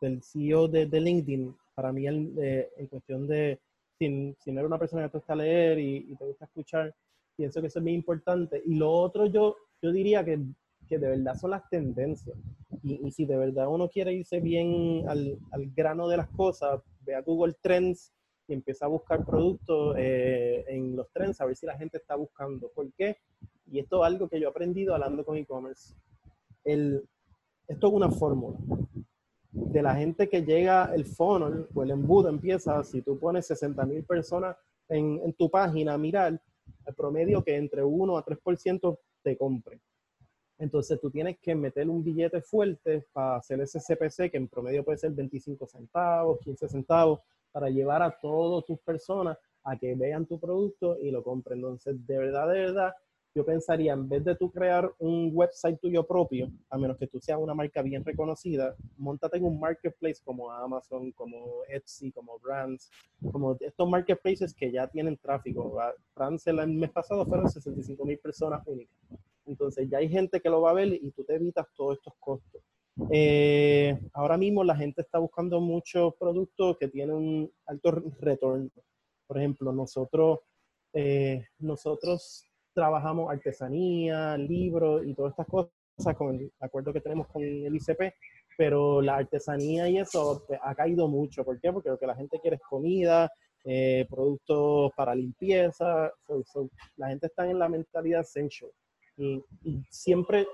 [0.00, 3.60] del CEO de LinkedIn, para mí eh, en cuestión de,
[3.98, 6.94] si, si, no eres una persona que te gusta leer y, y, te gusta escuchar,
[7.36, 8.62] pienso que eso es muy importante.
[8.64, 10.40] Y lo otro yo, yo diría que,
[10.88, 12.36] que de verdad son las tendencias.
[12.82, 17.14] Y, si de verdad uno quiere irse bien al, al, grano de las cosas, ve
[17.14, 18.12] a Google Trends
[18.48, 22.16] y empieza a buscar productos eh, en los trends, a ver si la gente está
[22.16, 22.70] buscando.
[22.74, 23.18] ¿Por qué?
[23.66, 25.94] Y esto es algo que yo he aprendido hablando con e-commerce.
[26.64, 27.06] Esto
[27.68, 28.58] es una fórmula.
[29.52, 33.84] De la gente que llega el funnel o el embudo empieza, si tú pones 60
[33.84, 34.56] mil personas
[34.88, 36.40] en, en, tu página a mirar,
[36.86, 39.80] el promedio que entre 1 a 3% te compre.
[40.58, 44.84] Entonces tú tienes que meter un billete fuerte para hacer ese CPC, que en promedio
[44.84, 50.26] puede ser 25 centavos, 15 centavos, para llevar a todas tus personas a que vean
[50.26, 51.58] tu producto y lo compren.
[51.58, 52.94] Entonces, de verdad, de verdad,
[53.34, 57.18] yo pensaría, en vez de tú crear un website tuyo propio, a menos que tú
[57.20, 62.90] seas una marca bien reconocida, montate en un marketplace como Amazon, como Etsy, como Brands,
[63.30, 65.78] como estos marketplaces que ya tienen tráfico.
[66.14, 68.96] Brands el mes pasado fueron 65 mil personas únicas.
[69.46, 72.14] Entonces ya hay gente que lo va a ver y tú te evitas todos estos
[72.20, 72.62] costos.
[73.10, 77.90] Eh, ahora mismo la gente está buscando muchos productos que tienen un alto
[78.20, 78.70] retorno.
[79.26, 80.40] Por ejemplo, nosotros,
[80.92, 87.42] eh, nosotros trabajamos artesanía, libros y todas estas cosas con el acuerdo que tenemos con
[87.42, 88.14] el ICP,
[88.56, 91.44] pero la artesanía y eso pues, ha caído mucho.
[91.44, 91.72] ¿Por qué?
[91.72, 93.30] Porque lo que la gente quiere es comida,
[93.64, 96.12] eh, productos para limpieza.
[96.96, 98.70] la gente está en la mentalidad essential.
[99.16, 99.42] Y,
[99.90, 100.46] siempre,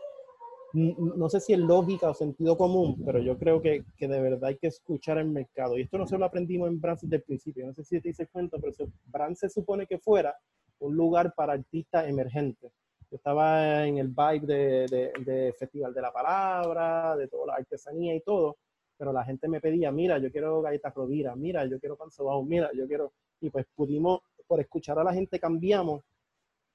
[0.74, 4.44] no sé si es lógica o sentido común, pero yo creo que, que, de verdad
[4.44, 5.78] hay que escuchar el mercado.
[5.78, 7.66] Y esto no se lo aprendimos en Brands desde el principio.
[7.66, 8.72] No sé si te dices cuenta, pero
[9.06, 10.36] Brands se supone que fuera
[10.80, 12.72] un lugar para artistas emergentes.
[13.10, 18.20] Yo estaba en el vibe de, Festival de la Palabra, de toda la artesanía y
[18.20, 18.58] todo,
[18.96, 22.42] pero la gente me pedía, mira, yo quiero galletas Rovira, mira, yo quiero pan sobao,
[22.42, 23.12] mira, yo quiero...
[23.40, 26.02] Y pues pudimos, por escuchar a la gente cambiamos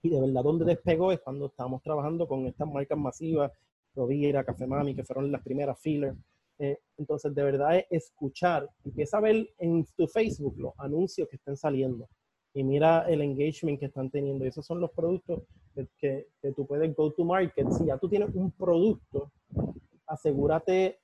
[0.02, 3.52] y de verdad donde despegó es cuando estábamos trabajando con estas marcas masivas,
[3.96, 6.18] Rovira, Café Mami, que fueron las primeras fillers.
[6.60, 11.36] Eh, entonces, de verdad es escuchar, empieza a ver en tu Facebook los anuncios que
[11.36, 12.08] están saliendo
[12.54, 14.46] y mira el engagement que están teniendo.
[14.46, 15.42] Y esos son los productos
[15.74, 17.68] que, que, tú puedes go to market.
[17.72, 19.32] Si ya tú tienes un producto,
[20.06, 21.00] asegúrate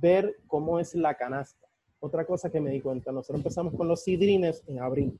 [0.00, 1.66] ver cómo es la canasta.
[2.00, 5.18] Otra cosa que me di cuenta, nosotros empezamos con los sidrines en abril.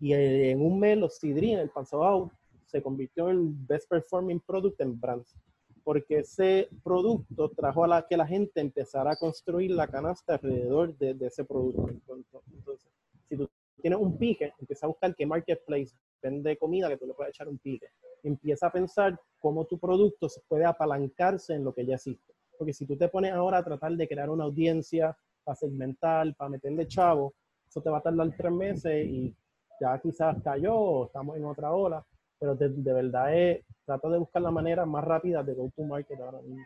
[0.00, 2.32] Y en un mes los sidrines, el panzabao,
[2.66, 5.36] se convirtió en best performing product en brands.
[5.84, 10.96] Porque ese producto trajo a la que la gente empezara a construir la canasta alrededor
[10.96, 11.88] de, de ese producto.
[11.88, 12.90] Entonces,
[13.28, 13.48] si tú
[13.80, 17.48] tienes un pique, empieza a buscar qué marketplace vende comida que tú le puedes echar
[17.48, 17.88] un pique.
[18.22, 22.34] Empieza a pensar cómo tu producto se puede apalancarse en lo que ya existe.
[22.58, 26.50] Porque si tú te pones ahora a tratar de crear una audiencia para segmentar, para
[26.50, 27.34] meterle chavo,
[27.68, 29.36] eso te va a tardar tres meses y
[29.80, 32.04] ya quizás cayó o estamos en otra ola.
[32.38, 36.20] Pero de, verdad es, trata de buscar la manera más rápida de go to market
[36.20, 36.64] ahora mismo.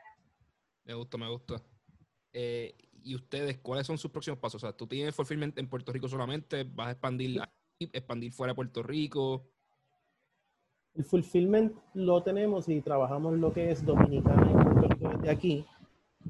[0.85, 1.57] Me gusta, me gusta.
[2.33, 4.63] Eh, ¿Y ustedes cuáles son sus próximos pasos?
[4.63, 7.41] O sea, tú tienes fulfillment en Puerto Rico solamente, vas a expandir,
[7.79, 9.47] expandir fuera de Puerto Rico.
[10.95, 15.67] El fulfillment lo tenemos y trabajamos lo que es Dominicana y Puerto Rico desde aquí.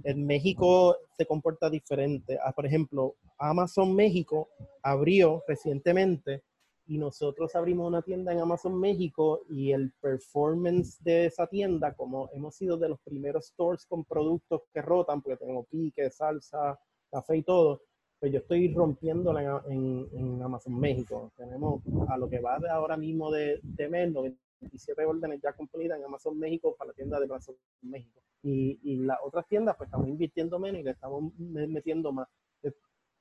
[0.05, 2.39] En México se comporta diferente.
[2.45, 4.49] Ah, por ejemplo, Amazon México
[4.83, 6.43] abrió recientemente
[6.91, 12.29] y nosotros abrimos una tienda en Amazon México y el performance de esa tienda, como
[12.33, 17.37] hemos sido de los primeros stores con productos que rotan, porque tenemos pique, salsa, café
[17.37, 17.83] y todo,
[18.19, 21.31] pues yo estoy rompiéndola en, en, Amazon México.
[21.37, 25.97] Tenemos a lo que va de ahora mismo de, de mes, 97 órdenes ya cumplidas
[25.97, 28.21] en Amazon México para la tienda de Amazon México.
[28.43, 32.27] Y, y las otras tiendas, pues estamos invirtiendo menos y le estamos metiendo más.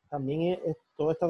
[0.09, 1.27] También es, toda esta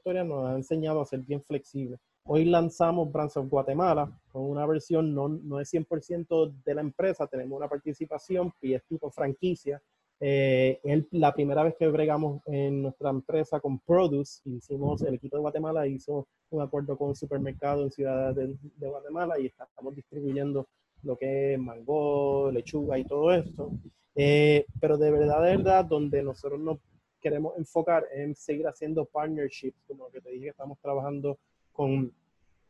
[0.00, 2.00] historia nos ha enseñado a ser bien flexibles.
[2.24, 7.26] Hoy lanzamos Brands of Guatemala con una versión, no, no es 100% de la empresa,
[7.26, 9.82] tenemos una participación y es tipo franquicia.
[10.18, 15.36] Eh, es la primera vez que bregamos en nuestra empresa con Produce, hicimos, el equipo
[15.36, 20.66] de Guatemala hizo un acuerdo con un supermercado en Ciudad de, Guatemala y estamos distribuyendo
[21.02, 23.70] lo que es mango, lechuga y todo esto.
[24.14, 26.78] Eh, pero de verdad, de verdad, donde nosotros nos
[27.20, 31.38] queremos enfocar en seguir haciendo partnerships, como lo que te dije, estamos trabajando
[31.72, 32.12] con,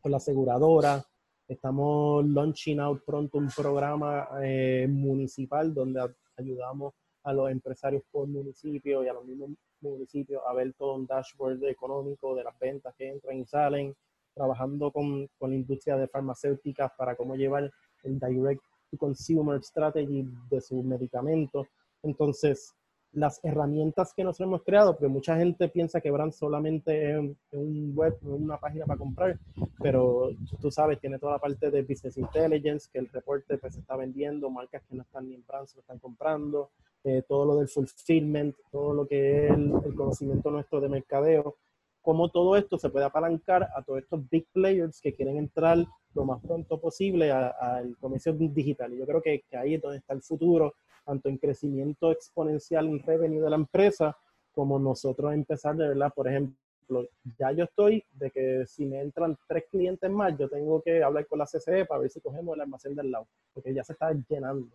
[0.04, 1.04] la aseguradora,
[1.46, 6.00] estamos launching out pronto un programa eh, municipal donde
[6.36, 9.50] ayudamos a los empresarios por municipio y a los mismos
[9.82, 13.94] municipios a ver todo un dashboard económico de las ventas que entran y salen,
[14.34, 17.70] trabajando con, con la industria de farmacéuticas para cómo llevar
[18.04, 21.66] el direct to consumer strategy de sus medicamentos.
[22.02, 22.74] Entonces,
[23.12, 27.18] las herramientas que nosotros hemos creado, porque mucha gente piensa que Brand solamente es
[27.52, 29.38] un web, una página para comprar,
[29.82, 33.96] pero tú sabes, tiene toda la parte de Business Intelligence, que el reporte pues está
[33.96, 36.70] vendiendo, marcas que no están ni en Brand se lo están comprando,
[37.02, 41.56] eh, todo lo del fulfillment, todo lo que es el, conocimiento nuestro de mercadeo,
[42.02, 46.24] cómo todo esto se puede apalancar a todos estos big players que quieren entrar lo
[46.24, 48.92] más pronto posible al comercio digital.
[48.92, 50.74] Y yo creo que, que ahí es donde está el futuro
[51.10, 54.16] tanto en crecimiento exponencial en revenue de la empresa,
[54.52, 57.04] como nosotros empezar de verdad, por ejemplo,
[57.36, 61.26] ya yo estoy de que si me entran tres clientes más, yo tengo que hablar
[61.26, 64.12] con la CCE para ver si cogemos el almacén del lado, porque ya se está
[64.28, 64.68] llenando.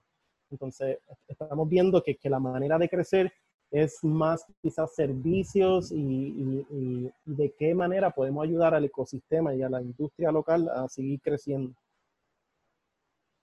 [0.52, 3.32] Entonces, estamos viendo que, que la manera de crecer
[3.72, 9.82] es más quizás servicios y, de qué manera podemos ayudar al ecosistema y a la
[9.82, 11.74] industria local a seguir creciendo.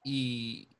[0.05, 0.72] Y,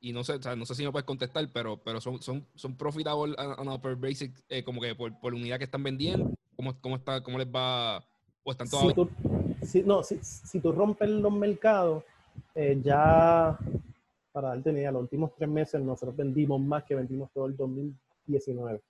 [0.00, 3.34] y no sé, no sé si me puedes contestar, pero, pero son, son, son profitable
[3.58, 7.22] on per basic, eh, como que por, por, unidad que están vendiendo, ¿cómo, cómo, está,
[7.22, 7.98] cómo les va?
[8.42, 9.10] ¿O están Si tú,
[9.62, 12.04] si, no, si, si, tú rompes los mercados,
[12.54, 13.58] eh, ya,
[14.32, 18.80] para darte idea, los últimos tres meses nosotros vendimos más que vendimos todo el 2019.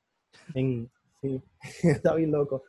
[0.55, 0.89] En,
[1.21, 1.43] sí,
[1.83, 2.63] está bien loco.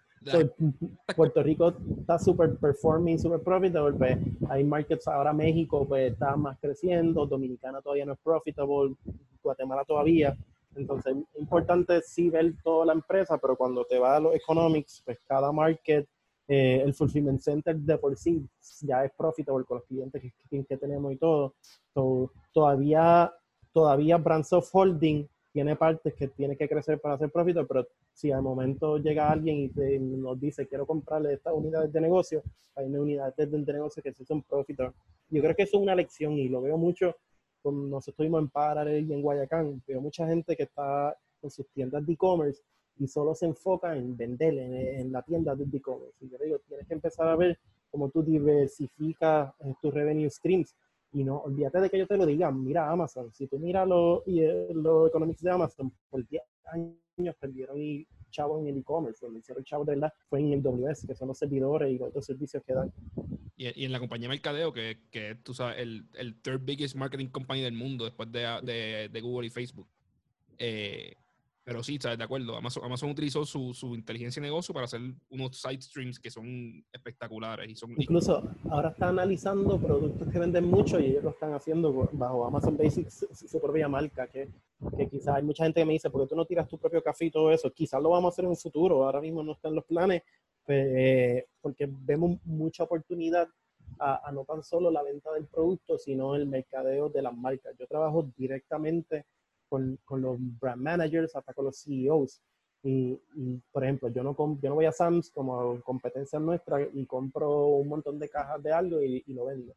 [1.15, 3.97] Puerto Rico está super performing, super profitable.
[3.97, 4.17] Pues,
[4.49, 8.95] hay markets ahora México pues está más creciendo, Dominicana todavía no es profitable,
[9.41, 10.37] Guatemala todavía.
[10.75, 15.01] Entonces, es importante sí ver toda la empresa, pero cuando te va a los economics,
[15.03, 16.07] pues cada market,
[16.47, 18.45] eh, el fulfillment center de por sí
[18.81, 21.55] ya es profitable con los clientes que, que tenemos y todo.
[22.53, 23.33] todavía,
[23.73, 28.31] todavía Brands of Holding tiene partes que tiene que crecer para hacer profit, pero si
[28.31, 32.43] al momento llega alguien y nos dice quiero comprarle estas unidades de negocio,
[32.75, 34.79] hay unidades de, negocio que sí son profit.
[35.29, 37.15] Yo creo que eso es una lección y lo veo mucho,
[37.61, 41.67] con, nosotros estuvimos en Paralel y en Guayacán, veo mucha gente que está con sus
[41.69, 42.61] tiendas de e-commerce
[42.99, 46.15] y solo se enfoca en vender en, la tienda de e-commerce.
[46.21, 47.59] Y yo digo, tienes que empezar a ver
[47.89, 50.75] cómo tú diversificas eh, tus revenue streams
[51.13, 54.23] y no, olvídate de que yo te lo diga, mira Amazon, si tú miras los
[54.73, 56.41] lo economics de Amazon, por 10
[56.73, 60.61] años perdieron y chavo en el e-commerce, cuando hicieron chavo de verdad fue en el
[60.61, 62.91] WS, que son los servidores y otros servicios que dan.
[63.57, 67.61] Y, en la compañía Mercadeo, que, que tú sabes, el, el, third biggest marketing company
[67.61, 69.87] del mundo después de, de, de Google y Facebook.
[70.57, 71.15] Eh,
[71.63, 72.17] pero sí, ¿sabes?
[72.17, 72.55] De acuerdo.
[72.55, 76.83] Amazon, Amazon utilizó su, su, inteligencia de negocio para hacer unos side streams que son
[76.91, 77.69] espectaculares.
[77.69, 82.09] Y son, Incluso ahora está analizando productos que venden mucho y ellos lo están haciendo
[82.13, 84.27] bajo Amazon Basics, su, propia marca.
[84.27, 84.49] Que,
[84.97, 87.03] que quizás hay mucha gente que me dice, ¿por qué tú no tiras tu propio
[87.03, 87.71] café y todo eso?
[87.71, 89.03] Quizás lo vamos a hacer en un futuro.
[89.03, 90.23] Ahora mismo no están los planes,
[90.65, 93.47] pues, porque vemos mucha oportunidad
[93.99, 97.75] a, a no tan solo la venta del producto, sino el mercadeo de las marcas.
[97.77, 99.25] Yo trabajo directamente
[99.71, 102.41] con, con, los brand managers, hasta con los CEOs.
[102.83, 103.17] Y,
[103.71, 107.87] por ejemplo, yo no, yo no voy a Sam's como competencia nuestra y compro un
[107.87, 109.73] montón de cajas de algo y, lo vendo.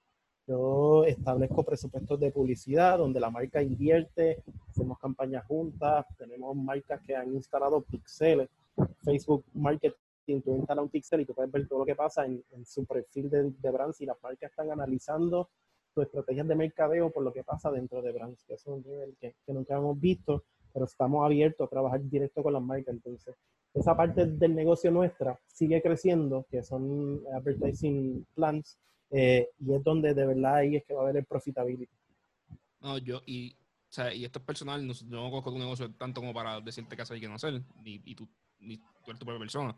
[0.48, 7.14] Yo establezco presupuestos de publicidad donde la marca invierte, hacemos campañas juntas, tenemos marcas que
[7.14, 8.48] han instalado pixeles,
[9.04, 12.42] Facebook Marketing, tú instalas un pixel y tú puedes ver todo lo que pasa en,
[12.64, 15.48] su perfil de, de brands y las marcas están analizando
[15.94, 19.16] sus estrategias de mercadeo por lo que pasa dentro de brands, que es un nivel
[19.20, 22.94] que, que nunca hemos visto, pero estamos abiertos a trabajar directo con las marcas.
[22.94, 23.36] Entonces,
[23.72, 28.78] esa parte del negocio nuestra sigue creciendo, que son advertising plans,
[29.10, 31.92] eh, y es donde de verdad ahí es que va a haber el profitability.
[32.80, 35.92] No, yo, y, o sea, y esto es personal, no, yo no conozco tu negocio
[35.94, 38.28] tanto como para decirte qué hacer y qué no hacer, ni, y tú,
[38.58, 39.76] ni tú eres tu propia persona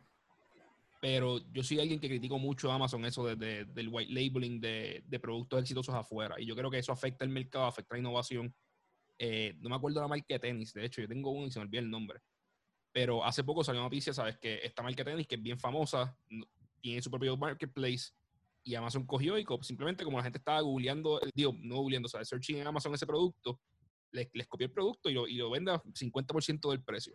[1.07, 5.05] pero yo soy alguien que critico mucho a Amazon eso de, del white labeling de,
[5.07, 6.35] de, productos exitosos afuera.
[6.37, 8.53] Y yo creo que eso afecta el mercado, afecta la innovación.
[9.16, 11.53] Eh, no me acuerdo de la marca de tenis, de hecho, yo tengo uno y
[11.53, 12.19] se me olvidó el nombre.
[12.90, 14.37] Pero hace poco salió noticia, ¿sabes?
[14.38, 16.19] Que esta marca de tenis, que es bien famosa,
[16.81, 18.07] tiene su propio marketplace
[18.64, 22.29] y Amazon cogió y simplemente como la gente estaba googleando, eh, digo, no googleando, ¿sabes?
[22.31, 23.61] Searching en Amazon ese producto,
[24.11, 27.14] les, les copió el producto y lo, y lo vende a 50% del precio.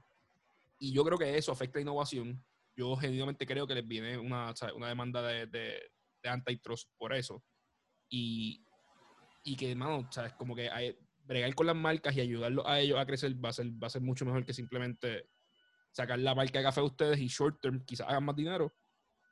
[0.80, 2.42] Y yo creo que eso afecta la innovación
[2.76, 5.82] yo genuinamente creo que les viene una, una demanda de, de,
[6.24, 7.44] de, antitrust por eso.
[8.10, 8.66] Y,
[9.44, 10.34] y que, hermano, ¿sabes?
[10.34, 13.54] Como que hay, bregar con las marcas y ayudarlos a ellos a crecer va a
[13.54, 15.30] ser, va a ser mucho mejor que simplemente
[15.92, 18.74] sacar la marca de café de ustedes y short term quizás hagan más dinero,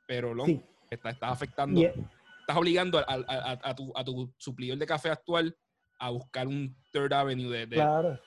[0.06, 0.62] pero long sí.
[0.90, 5.56] estás está afectando, estás obligando a, a, a, tu, a tu suplidor de café actual
[5.98, 7.66] a buscar un third avenue de...
[7.66, 8.18] de claro.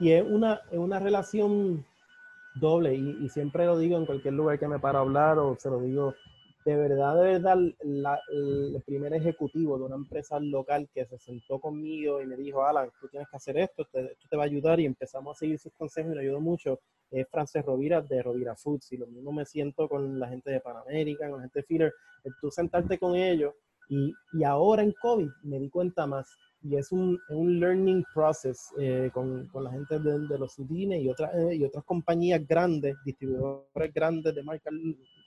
[0.00, 1.84] Y es una, es una relación
[2.58, 5.70] doble y, siempre lo digo en cualquier lugar que me paro a hablar o se
[5.70, 6.14] lo digo
[6.64, 7.58] de verdad, de verdad,
[8.30, 12.90] el primer ejecutivo de una empresa local que se sentó conmigo y me dijo, Alan,
[13.00, 15.72] tú tienes que hacer esto, esto te va a ayudar y empezamos a seguir sus
[15.72, 16.80] consejos y me ayudó mucho,
[17.10, 20.60] es Frances Rovira de Rovira Foods y lo mismo me siento con la gente de
[20.60, 21.94] Panamérica, con la gente de Feeder,
[22.38, 23.54] tú sentarte con ellos
[23.88, 28.72] y, y ahora en COVID me di cuenta más y es un, un learning process
[28.78, 32.44] eh, con, con, la gente de, de los cines y otras, eh, y otras compañías
[32.46, 34.74] grandes, distribuidores grandes de marcas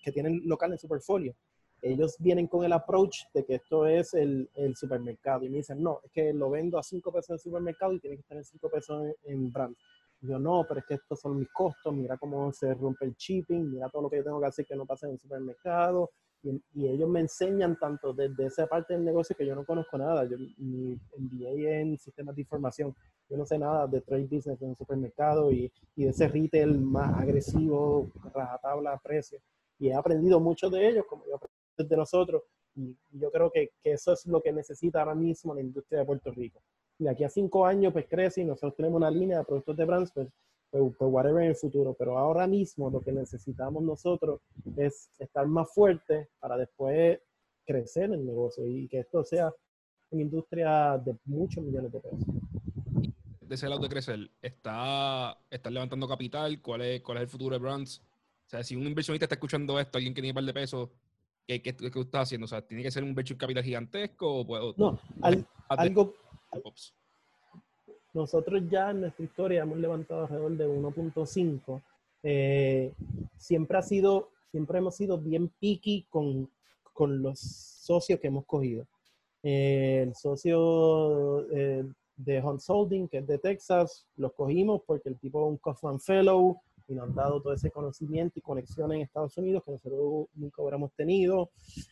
[0.03, 1.33] que tienen local en su portfolio.
[1.81, 5.81] ellos vienen con el approach de que esto es el, el, supermercado y me dicen,
[5.81, 8.43] no, es que lo vendo a 5 pesos en supermercado y tiene que estar en
[8.43, 9.75] 5 pesos en, en brand.
[10.23, 13.71] Yo no, pero es que estos son mis costos, mira cómo se rompe el shipping,
[13.71, 16.11] mira todo lo que yo tengo que hacer que no pase en el supermercado.
[16.43, 20.25] Y, ellos me enseñan tanto desde esa parte del negocio que yo no conozco nada.
[20.25, 22.95] Yo mi MBA en sistemas de información,
[23.29, 26.79] yo no sé nada de trade business en el supermercado y, y de ese retail
[26.79, 29.39] más agresivo, rajatabla, precio.
[29.79, 32.43] Y he aprendido mucho de ellos, como yo aprendí de nosotros.
[32.75, 36.05] Y yo creo que, que eso es lo que necesita ahora mismo la industria de
[36.05, 36.61] Puerto Rico
[37.03, 39.85] de aquí a cinco años pues crece y nosotros tenemos una línea de productos de
[39.85, 40.13] brands,
[40.71, 41.93] pues, pues, whatever en el futuro.
[41.93, 44.41] Pero ahora mismo lo que necesitamos nosotros
[44.77, 47.19] es estar más fuerte para después
[47.65, 49.53] crecer el negocio y que esto sea
[50.09, 52.19] una industria de muchos millones de pesos.
[53.41, 56.61] De ese lado de crecer, ¿está, está levantando capital?
[56.61, 57.99] ¿Cuál es, ¿Cuál es el futuro de brands?
[57.99, 60.89] O sea, si un inversionista está escuchando esto, alguien que tiene un par de pesos,
[61.45, 62.45] ¿qué, qué, qué está haciendo?
[62.45, 64.39] O sea, ¿tiene que ser un venture capital gigantesco?
[64.39, 64.97] O puedo, no,
[65.69, 66.13] algo,
[68.13, 71.81] nosotros ya en nuestra historia hemos levantado alrededor de 1.5.
[72.23, 72.93] Eh,
[73.37, 76.49] siempre ha sido, siempre hemos sido bien picky con,
[76.93, 78.85] con los socios que hemos cogido.
[79.43, 81.83] Eh, el socio eh,
[82.15, 85.99] de Hunt Holding, que es de Texas, los cogimos porque el tipo es un Kaufman
[85.99, 86.61] Fellow,
[86.91, 90.61] y nos han dado todo ese conocimiento y conexión en Estados Unidos que nosotros nunca
[90.61, 91.49] hubiéramos tenido.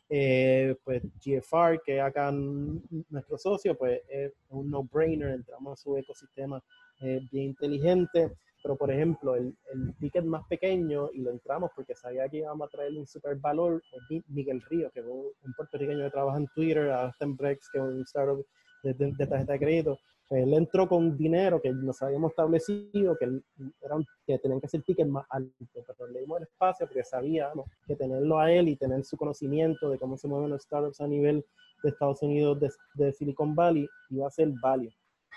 [0.09, 6.61] Eh, pues GFR, que acá nuestro socio, pues es un no-brainer, entramos a su ecosistema
[6.99, 8.31] eh, bien inteligente.
[8.61, 12.67] Pero, por ejemplo, el, el, ticket más pequeño, y lo entramos porque sabía que íbamos
[12.67, 16.47] a traer un super valor, es Miguel Río, que es un puertorriqueño que trabaja en
[16.53, 18.45] Twitter, Aston Brex, que es un startup
[18.83, 19.97] de, de tarjeta de crédito
[20.29, 23.41] él entró con dinero que nos habíamos establecido, que,
[23.81, 25.67] eran, que tenían que ser tickets más altos,
[25.97, 29.89] pero le dimos el espacio porque sabíamos que tenerlo a él y tener su conocimiento
[29.89, 31.43] de cómo se mueven los startups a nivel
[31.81, 32.59] de Estados Unidos,
[32.93, 34.91] de, Silicon Valley, iba a ser value.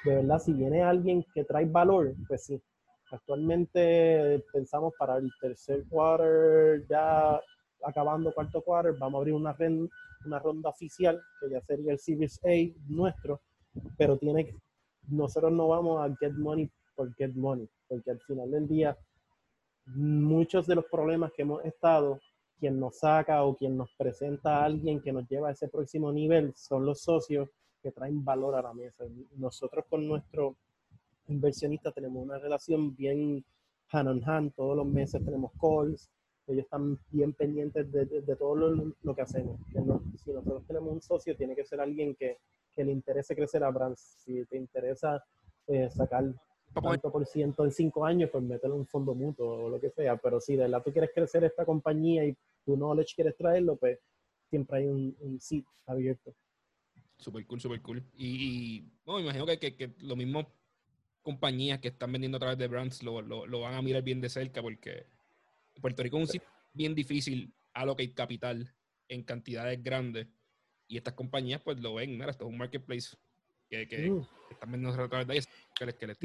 [0.05, 2.61] De verdad, si viene alguien que trae valor, pues sí.
[3.11, 7.40] Actualmente pensamos para el tercer quarter, ya
[7.84, 9.57] acabando cuarto quarter, vamos a abrir una,
[10.24, 12.51] una ronda oficial, que ya sería el Series A
[12.88, 13.40] nuestro,
[13.97, 14.55] pero tiene
[15.09, 18.96] nosotros no vamos a get money por get money, porque al final del día
[19.86, 22.20] muchos de los problemas que hemos estado,
[22.59, 26.12] quien nos saca o quien nos presenta a alguien que nos lleva a ese próximo
[26.12, 27.48] nivel son los socios
[27.82, 29.05] que traen valor a la mesa.
[29.36, 30.57] Nosotros con nuestro
[31.26, 33.44] inversionista tenemos una relación bien
[33.90, 36.09] hand on hand, todos los meses tenemos calls,
[36.46, 39.61] ellos están bien pendientes de, todo lo, que hacemos.
[40.22, 42.38] si nosotros tenemos un socio, tiene que ser alguien que,
[42.75, 44.16] que le interese crecer a brands.
[44.25, 45.23] Si te interesa
[45.66, 46.25] eh, sacar
[46.75, 49.91] tanto por ciento en cinco años, pues mételo en un fondo mutuo o lo que
[49.91, 50.16] sea.
[50.16, 53.99] Pero si de verdad tú quieres crecer esta compañía y tu knowledge quieres traerlo, pues
[54.49, 56.35] siempre hay un, un seat abierto.
[57.16, 58.03] Super cool, super cool.
[58.14, 60.47] Y, no, me imagino que, que, que lo mismo
[61.23, 64.20] compañías que están vendiendo a través de brands lo, lo, lo, van a mirar bien
[64.20, 65.07] de cerca porque
[65.81, 68.75] Puerto Rico es un sitio bien difícil alocar capital
[69.09, 70.27] en cantidades grandes
[70.93, 73.16] y estas compañías pues lo ven, mira, esto es un marketplace
[73.70, 74.26] que, que, mm.
[74.51, 76.18] están vendiendo a través de ellos, que que les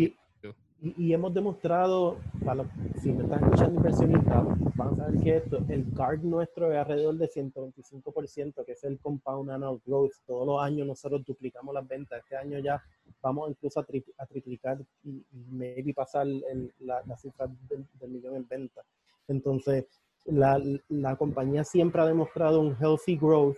[0.80, 2.64] y, y, hemos demostrado, para
[3.02, 4.46] si me están escuchando inversionistas,
[4.76, 9.00] van a saber que esto, el card nuestro es alrededor de 125%, que es el
[9.00, 10.12] compound annual growth.
[10.28, 12.20] Todos los años nosotros duplicamos las ventas.
[12.20, 12.84] Este año ya
[13.24, 13.88] vamos incluso a,
[14.18, 18.86] a triplicar y, y, maybe pasar el, la, la, cifra del, del millón en ventas.
[19.28, 19.86] Entonces,
[20.26, 23.58] la, la compañía siempre ha demostrado un healthy growth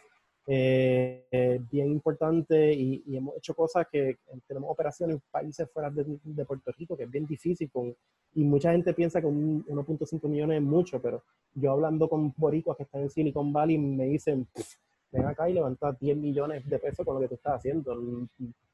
[0.52, 6.72] eh, bien importante y, hemos hecho cosas que tenemos operaciones en países fuera de, Puerto
[6.72, 7.70] Rico, que es bien difícil.
[7.70, 7.96] Con,
[8.34, 11.24] y mucha gente piensa que 1.5 millones es mucho, pero
[11.54, 14.48] yo hablando con boricuas que están en Silicon Valley me dicen,
[15.12, 17.96] ven acá y levanta 10 millones de pesos con lo que tú estás haciendo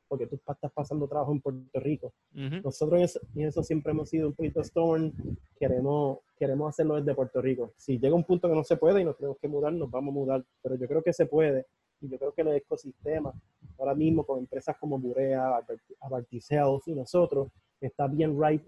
[0.08, 2.14] porque tú estás pasando trabajo en Puerto Rico.
[2.32, 5.14] Nosotros en eso, siempre hemos sido un poquito stone,
[5.58, 7.74] queremos, queremos hacerlo desde Puerto Rico.
[7.78, 10.12] Si llega un punto que no se puede y nos tenemos que mudar, nos vamos
[10.12, 11.66] a mudar, pero yo creo que se puede
[12.02, 13.34] y yo creo que el ecosistema
[13.78, 15.62] ahora mismo con empresas como Burea,
[16.02, 17.50] Abarticeos y nosotros
[17.82, 18.64] está bien right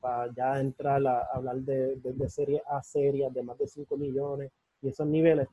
[0.00, 3.96] para ya entrar a, hablar de, de, de series A serias de más de 5
[3.96, 4.50] millones
[4.82, 5.48] y esos niveles.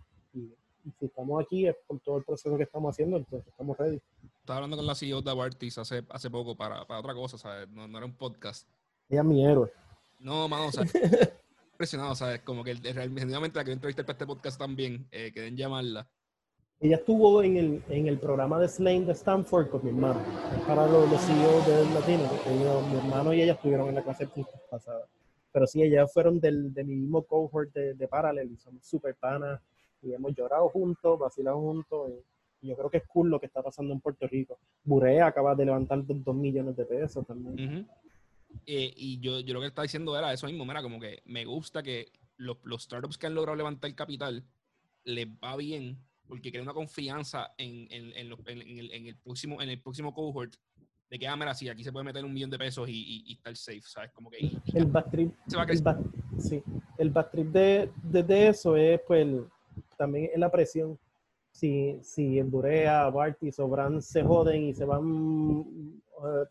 [1.00, 4.02] Si estamos aquí es por todo el proceso que estamos haciendo, entonces estamos ready.
[4.40, 7.68] Estaba hablando con la CEO de Abartis hace, hace poco para, para otra cosa, ¿sabes?
[7.70, 8.68] No, no, era un podcast.
[9.10, 9.72] Ella es mi héroe.
[10.20, 10.84] No, mano, o sea,
[11.74, 12.42] impresionado, ¿sabes?
[12.42, 16.10] Como que genuinamente la que entrevisté para este podcast también, eh, que deben llamarla.
[16.80, 20.22] Ella estuvo en el, en el programa de Slane de Stanford con mi hermano,
[20.68, 22.30] para los, los CEOs de Latino.
[22.92, 24.30] mi hermano y ella estuvieron en la clase
[24.70, 25.08] pasada.
[25.52, 29.16] Pero sí, ellas fueron del, de mi mismo cohort de, de Parallel y somos súper
[29.16, 29.60] panas
[30.02, 32.12] y hemos llorado juntos, vacilado juntos.
[32.12, 32.24] Y,
[32.70, 34.58] yo creo que es cool lo que está pasando en Puerto Rico.
[34.84, 37.88] Burea acaba de levantar dos millones de pesos también.
[38.66, 41.46] Eh, y yo, yo lo que estaba diciendo era eso mismo, era como que me
[41.46, 44.44] gusta que los, los startups que han logrado levantar capital
[45.04, 49.70] les va bien porque crea una confianza en, en, en, el, en, el, próximo, en
[49.70, 50.54] el próximo cohort
[51.10, 53.34] de que, ah, mira, sí, aquí se puede meter un millón de pesos y, y,
[53.34, 54.12] estar safe, ¿sabes?
[54.12, 54.40] Como que...
[54.74, 55.34] el backtrip,
[55.70, 56.62] el, sí,
[56.98, 59.26] el backtrip de, de, eso es, pues,
[59.98, 60.98] también es la presión.
[61.52, 66.46] Si, si Endurea, Bartis o Brand se joden y se van uh,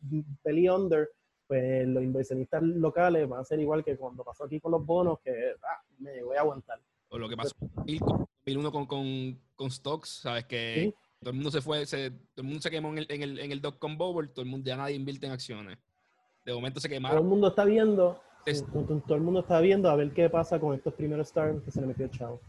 [0.45, 1.09] belly under,
[1.47, 5.21] pues los inversionistas locales van a ser igual que cuando pasó aquí con los bonos,
[5.21, 5.31] que
[5.63, 6.81] ah, me voy a aguantar.
[7.09, 10.45] O lo que pasó en 2001 con, con, con stocks, ¿sabes?
[10.47, 13.23] Que todo el mundo se fue, se, todo el mundo se quemó en el, en
[13.23, 15.79] el, en el dot-com bubble, todo el mundo, ya nadie invierte en acciones.
[16.45, 17.17] De momento se quemaron.
[17.17, 18.21] Todo el mundo está viendo,
[19.07, 21.81] todo el mundo está viendo a ver qué pasa con estos primeros stars que se
[21.81, 22.41] le metió el chavo.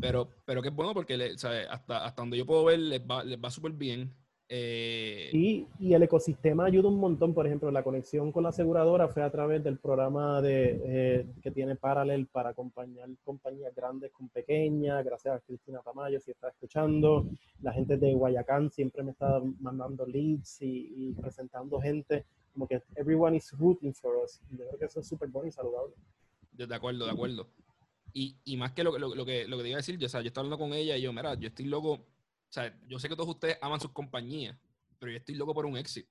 [0.00, 1.66] Pero, pero que es bueno porque ¿sabes?
[1.70, 4.12] Hasta, hasta donde yo puedo ver les va, les va súper bien.
[4.48, 7.34] Eh, y, y, el ecosistema ayuda un montón.
[7.34, 11.50] Por ejemplo, la conexión con la aseguradora fue a través del programa de, eh, que
[11.50, 15.04] tiene Parallel para acompañar compañías grandes con pequeñas.
[15.04, 17.28] Gracias a Cristina Tamayo, si está escuchando.
[17.60, 22.24] La gente de Guayacán siempre me está mandando leads y, presentando gente.
[22.52, 24.40] Como que everyone is rooting for us.
[24.50, 25.94] yo creo que eso es súper bueno y saludable.
[26.52, 27.48] De acuerdo, de acuerdo.
[28.18, 30.08] Y, más que lo, lo, lo, que lo que te iba a decir, yo, o
[30.08, 32.06] sea, yo estaba hablando con ella y yo, mira, yo estoy loco
[32.48, 34.56] o sea, yo sé que todos ustedes aman sus compañías,
[34.98, 36.08] pero yo estoy loco por un exit.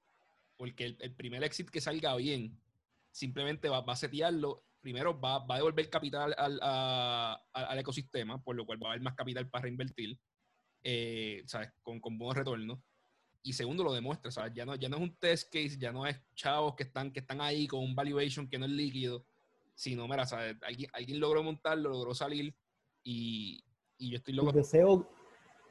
[0.58, 2.60] Porque el, primer exit que salga bien,
[3.12, 4.64] simplemente va, a setearlo.
[4.82, 9.16] Primero, va, a devolver capital al, al, ecosistema, por lo cual va a haber más
[9.16, 10.18] capital para reinvertir,
[10.84, 11.72] eh, ¿sabes?
[11.82, 12.80] Con, con buenos retornos.
[13.42, 14.54] Y segundo, lo demuestra, ¿sabes?
[14.54, 17.20] Ya no, ya no es un test case, ya no es chavos que están, que
[17.20, 19.26] están ahí con un valuation que no es líquido,
[19.76, 20.56] sino, mira, ¿sabes?
[20.64, 22.56] Alguien, alguien logró montarlo, logró salir
[23.04, 23.64] y,
[23.98, 24.52] y yo estoy loco.
[24.52, 25.08] deseo,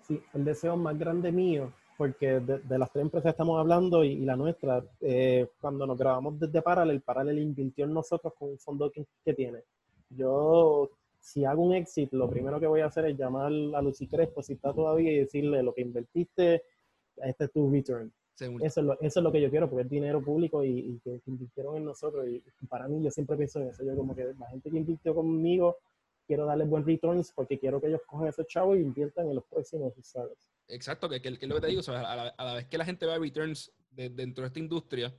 [0.07, 4.37] Sí, el deseo más grande mío, porque de, las tres empresas estamos hablando y, la
[4.37, 9.07] nuestra, eh, cuando nos grabamos desde Parallel, Parallel invirtió en nosotros con un fondo que,
[9.33, 9.63] tiene.
[10.11, 14.07] Yo, si hago un exit, lo primero que voy a hacer es llamar a Lucy
[14.07, 16.65] Crespo, si está todavía, y decirle lo que invertiste,
[17.17, 18.13] este es tu return.
[18.37, 21.21] Eso es, lo, eso es lo que yo quiero, porque es dinero público y, que,
[21.27, 22.27] invirtieron en nosotros.
[22.29, 23.85] Y para mí, yo siempre pienso en eso.
[23.85, 25.77] Yo, como que la gente que invirtió conmigo
[26.27, 29.45] quiero darle buen returns porque quiero que ellos cojan ese chavo y inviertan en los
[29.45, 30.39] próximos usuarios.
[30.69, 33.71] Exacto, que, es lo que te digo, a, la, vez que la gente vea returns
[33.91, 35.15] dentro de esta industria,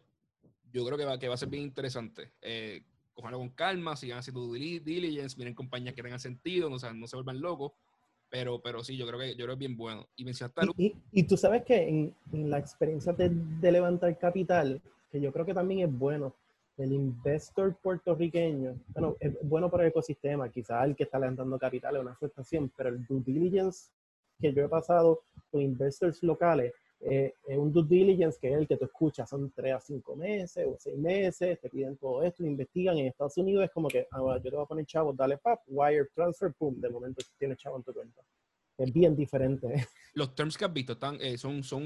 [0.71, 2.33] yo creo que va, que va a ser bien interesante.
[2.41, 7.15] Eh, cojanlo con calma, sigan haciendo diligence, miren compañías que tengan sentido, no, no se
[7.15, 7.71] vuelvan locos.
[8.29, 10.07] Pero, pero sí, yo creo que yo creo que es bien bueno.
[10.15, 12.13] Y mencionaste y, y, tú sabes que en,
[12.49, 16.35] la experiencia de, de levantar capital, que yo creo que también es bueno,
[16.77, 21.95] el investor puertorriqueño, bueno, es bueno para el ecosistema, quizás el que está levantando capital
[21.95, 23.89] es una frustración, pero el due diligence
[24.39, 25.21] que yo he pasado
[25.51, 26.73] con investors locales
[27.07, 30.15] eh, es un due diligence que es el que tú escuchas, son tres a cinco
[30.15, 32.97] meses o seis meses, te piden todo esto, investigan.
[32.97, 35.61] En Estados Unidos es como que, ah, yo te voy a poner chavo, dale pap,
[35.67, 38.21] wire transfer, pum, de momento tienes chavo en tu cuenta.
[38.77, 39.67] Es bien diferente.
[40.15, 41.83] Los terms que has visto están, eh, son, son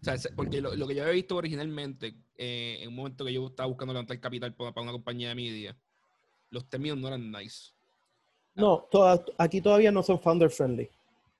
[0.00, 3.46] o sea, porque lo, que yo había visto originalmente, eh, en un momento que yo
[3.46, 5.76] estaba buscando levantar capital para, una compañía de media,
[6.50, 7.72] los términos no eran nice.
[8.54, 8.88] No,
[9.36, 10.88] aquí todavía no son founder friendly.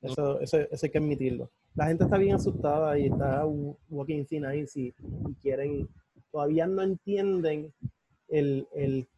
[0.03, 1.51] Eso, eso, hay que admitirlo.
[1.75, 3.45] La gente está bien asustada y está
[3.89, 4.93] walking thin ahí si,
[5.41, 5.89] quieren.
[6.31, 7.73] Todavía no entienden
[8.29, 9.09] el, el,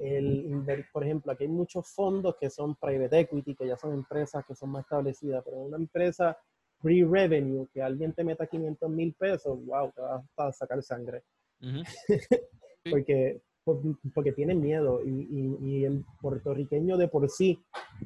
[0.00, 4.44] el, por ejemplo, aquí hay muchos fondos que son private equity, que ya son empresas
[4.46, 6.36] que son más establecidas, pero una empresa
[6.80, 11.22] pre-revenue, que alguien te meta 500 mil pesos, wow, te vas a sacar sangre.
[12.90, 13.40] porque,
[14.14, 17.60] porque tienen miedo y, y, el puertorriqueño de por sí,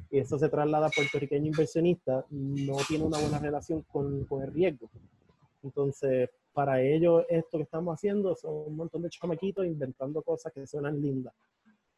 [0.09, 4.51] y eso se traslada a puertorriqueño inversionista, no tiene una buena relación con, con el
[4.51, 4.89] riesgo.
[5.61, 10.65] Entonces, para ellos esto que estamos haciendo son un montón de chamaquitos inventando cosas que
[10.65, 11.33] suenan lindas.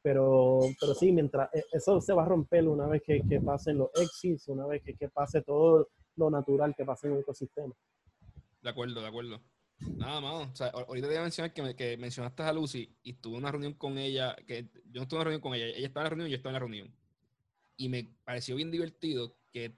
[0.02, 3.78] Pero, pero sí, mientras e, eso se va a romper una vez que, que pasen
[3.78, 5.88] los exits, una vez que, que pase todo
[6.18, 7.74] lo natural que pasa en el ecosistema.
[8.62, 9.40] De acuerdo, de acuerdo.
[9.96, 10.50] Nada más.
[10.52, 13.52] O sea, ahorita te iba a mencionar que, que, mencionaste a Lucy y tuve una
[13.52, 16.06] reunión con ella, que yo no estuve en una reunión con ella, ella estaba en
[16.06, 16.96] la reunión y yo estaba en la reunión.
[17.78, 19.78] Y me pareció bien divertido que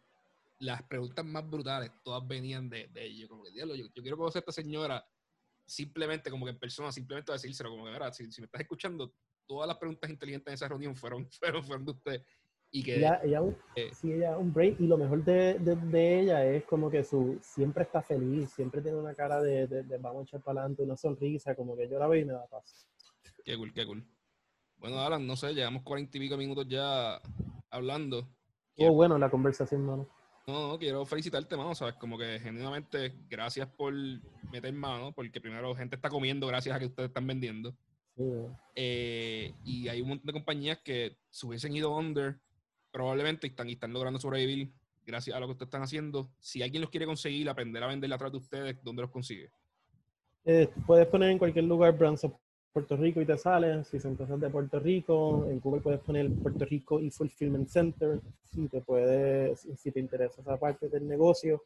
[0.59, 3.27] las preguntas más brutales todas venían de, de ella.
[3.27, 5.05] Como que, diablo, yo, quiero conocer a esta señora
[5.65, 9.13] simplemente como que en persona, simplemente decírselo, como que, verdad, si, si, me estás escuchando,
[9.45, 12.25] todas las preguntas inteligentes en esa reunión fueron, fueron, fueron de usted.
[12.71, 16.19] Y que, ella, ella, un, eh, sí, ella un break y lo mejor de, de,
[16.19, 20.21] ella es como que su siempre está feliz, siempre tiene una cara de, de, vamos
[20.21, 22.85] a echar para adelante, una sonrisa, como que yo la veo y me da paz.
[23.45, 24.03] Qué cool, qué cool.
[24.77, 27.21] Bueno, Alan, no sé, llevamos cuarenta y pico minutos ya
[27.69, 28.27] hablando.
[28.77, 30.07] Oh, bueno la conversación, mano.
[30.47, 33.93] No, quiero felicitarte, mano, sabes, como que genuinamente gracias por
[34.51, 37.75] meter mano, porque primero gente está comiendo gracias a que ustedes están vendiendo.
[38.75, 42.39] Eh, y hay un montón de compañías que se hubiesen ido under
[42.95, 44.71] probablemente están, están logrando sobrevivir
[45.05, 46.29] gracias a lo que ustedes están haciendo.
[46.39, 49.49] Si alguien los quiere conseguir, aprender a vender atrás de ustedes, ¿dónde los consigue?
[50.45, 52.35] Eh, puedes poner en cualquier lugar Brands of
[52.71, 53.83] Puerto Rico y te sale.
[53.83, 58.21] Si son cosas de Puerto Rico, en Google puedes poner Puerto Rico y Fulfillment Center.
[58.45, 61.63] Si te, puede, si te interesa esa parte del negocio,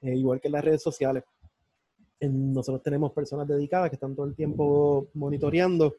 [0.00, 1.24] eh, igual que en las redes sociales.
[2.20, 5.96] nosotros tenemos personas dedicadas que están todo el tiempo monitoreando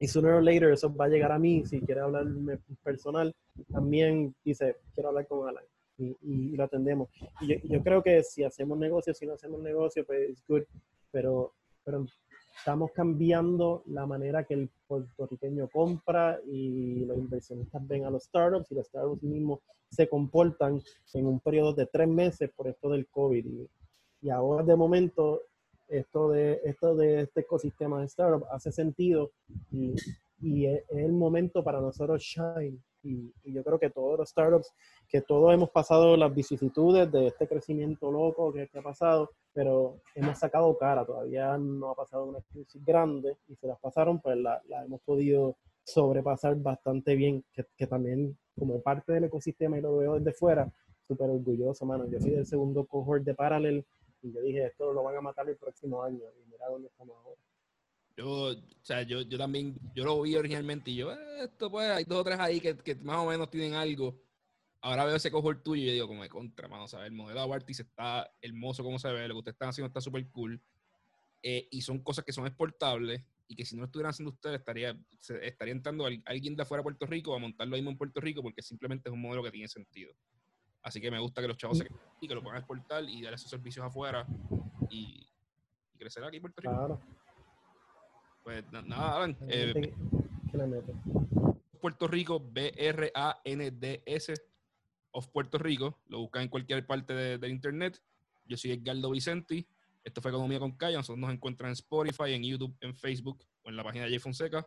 [0.00, 1.64] y sooner or later eso va a llegar a mí.
[1.64, 3.32] Si quiere hablarme personal,
[3.72, 5.64] también dice, quiero hablar con Alan.
[5.96, 7.08] Y, y, lo atendemos.
[7.40, 10.62] Y yo, yo, creo que si hacemos negocio, si no hacemos negocio, pues es good.
[11.12, 12.04] Pero, pero
[12.58, 18.70] estamos cambiando la manera que el puertorriqueño compra y los inversionistas ven a los startups
[18.72, 20.82] y los startups mismos se comportan
[21.12, 23.46] en un periodo de tres meses por esto del COVID.
[23.46, 23.68] Y,
[24.22, 25.42] y ahora de momento
[25.88, 29.30] esto de, esto de este ecosistema de startup hace sentido
[29.70, 29.94] y,
[30.40, 32.78] y es, el momento para nosotros shine.
[33.04, 34.72] Y, yo creo que todos los startups,
[35.08, 40.38] que todos hemos pasado las vicisitudes de este crecimiento loco que, ha pasado, pero hemos
[40.38, 44.60] sacado cara, todavía no ha pasado una crisis grande y se las pasaron, pues la,
[44.68, 49.98] la hemos podido sobrepasar bastante bien, que, que, también como parte del ecosistema y lo
[49.98, 50.72] veo desde fuera,
[51.06, 52.06] súper orgulloso, mano.
[52.08, 53.84] Yo soy del segundo cohort de Parallel
[54.22, 56.24] y yo dije, esto lo van a matar el próximo año.
[56.40, 57.40] Y mira dónde estamos ahora.
[58.16, 61.90] Yo, o sea, yo, yo también, yo lo vi originalmente y yo, eh, esto pues,
[61.90, 64.22] hay dos o tres ahí que, que, más o menos tienen algo.
[64.80, 67.40] Ahora veo ese cohort tuyo y yo digo, como de contra, mano, o el modelo
[67.40, 70.62] de Abartis está hermoso como se ve, lo que ustedes están haciendo está súper cool.
[71.42, 74.58] Eh, y son cosas que son exportables y que si no lo estuvieran haciendo ustedes,
[74.58, 74.98] estaría,
[75.42, 78.62] estaría entrando alguien de afuera de Puerto Rico a montarlo mismo en Puerto Rico porque
[78.62, 80.12] simplemente es un modelo que tiene sentido.
[80.82, 81.86] Así que me gusta que los chavos se
[82.20, 84.26] y que lo puedan exportar y dar esos servicios afuera
[84.90, 85.26] y,
[85.98, 86.74] crecer aquí en Puerto Rico.
[86.74, 87.00] Claro.
[88.44, 89.36] Pues nada, Alan.
[89.48, 89.92] Eh,
[91.80, 94.34] Puerto Rico, B-R-A-N-D-S
[95.12, 95.98] of Puerto Rico.
[96.08, 98.00] Lo buscan en cualquier parte de, internet.
[98.44, 99.66] Yo soy Edgardo Vicenti.
[100.04, 100.96] Esto fue Economía con Calle.
[100.96, 104.18] Nosotros nos encuentran en Spotify, en YouTube, en Facebook o en la página de Jay
[104.18, 104.66] Fonseca.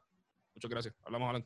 [0.55, 0.95] Muchas gracias.
[1.03, 1.45] Hablamos, Alan.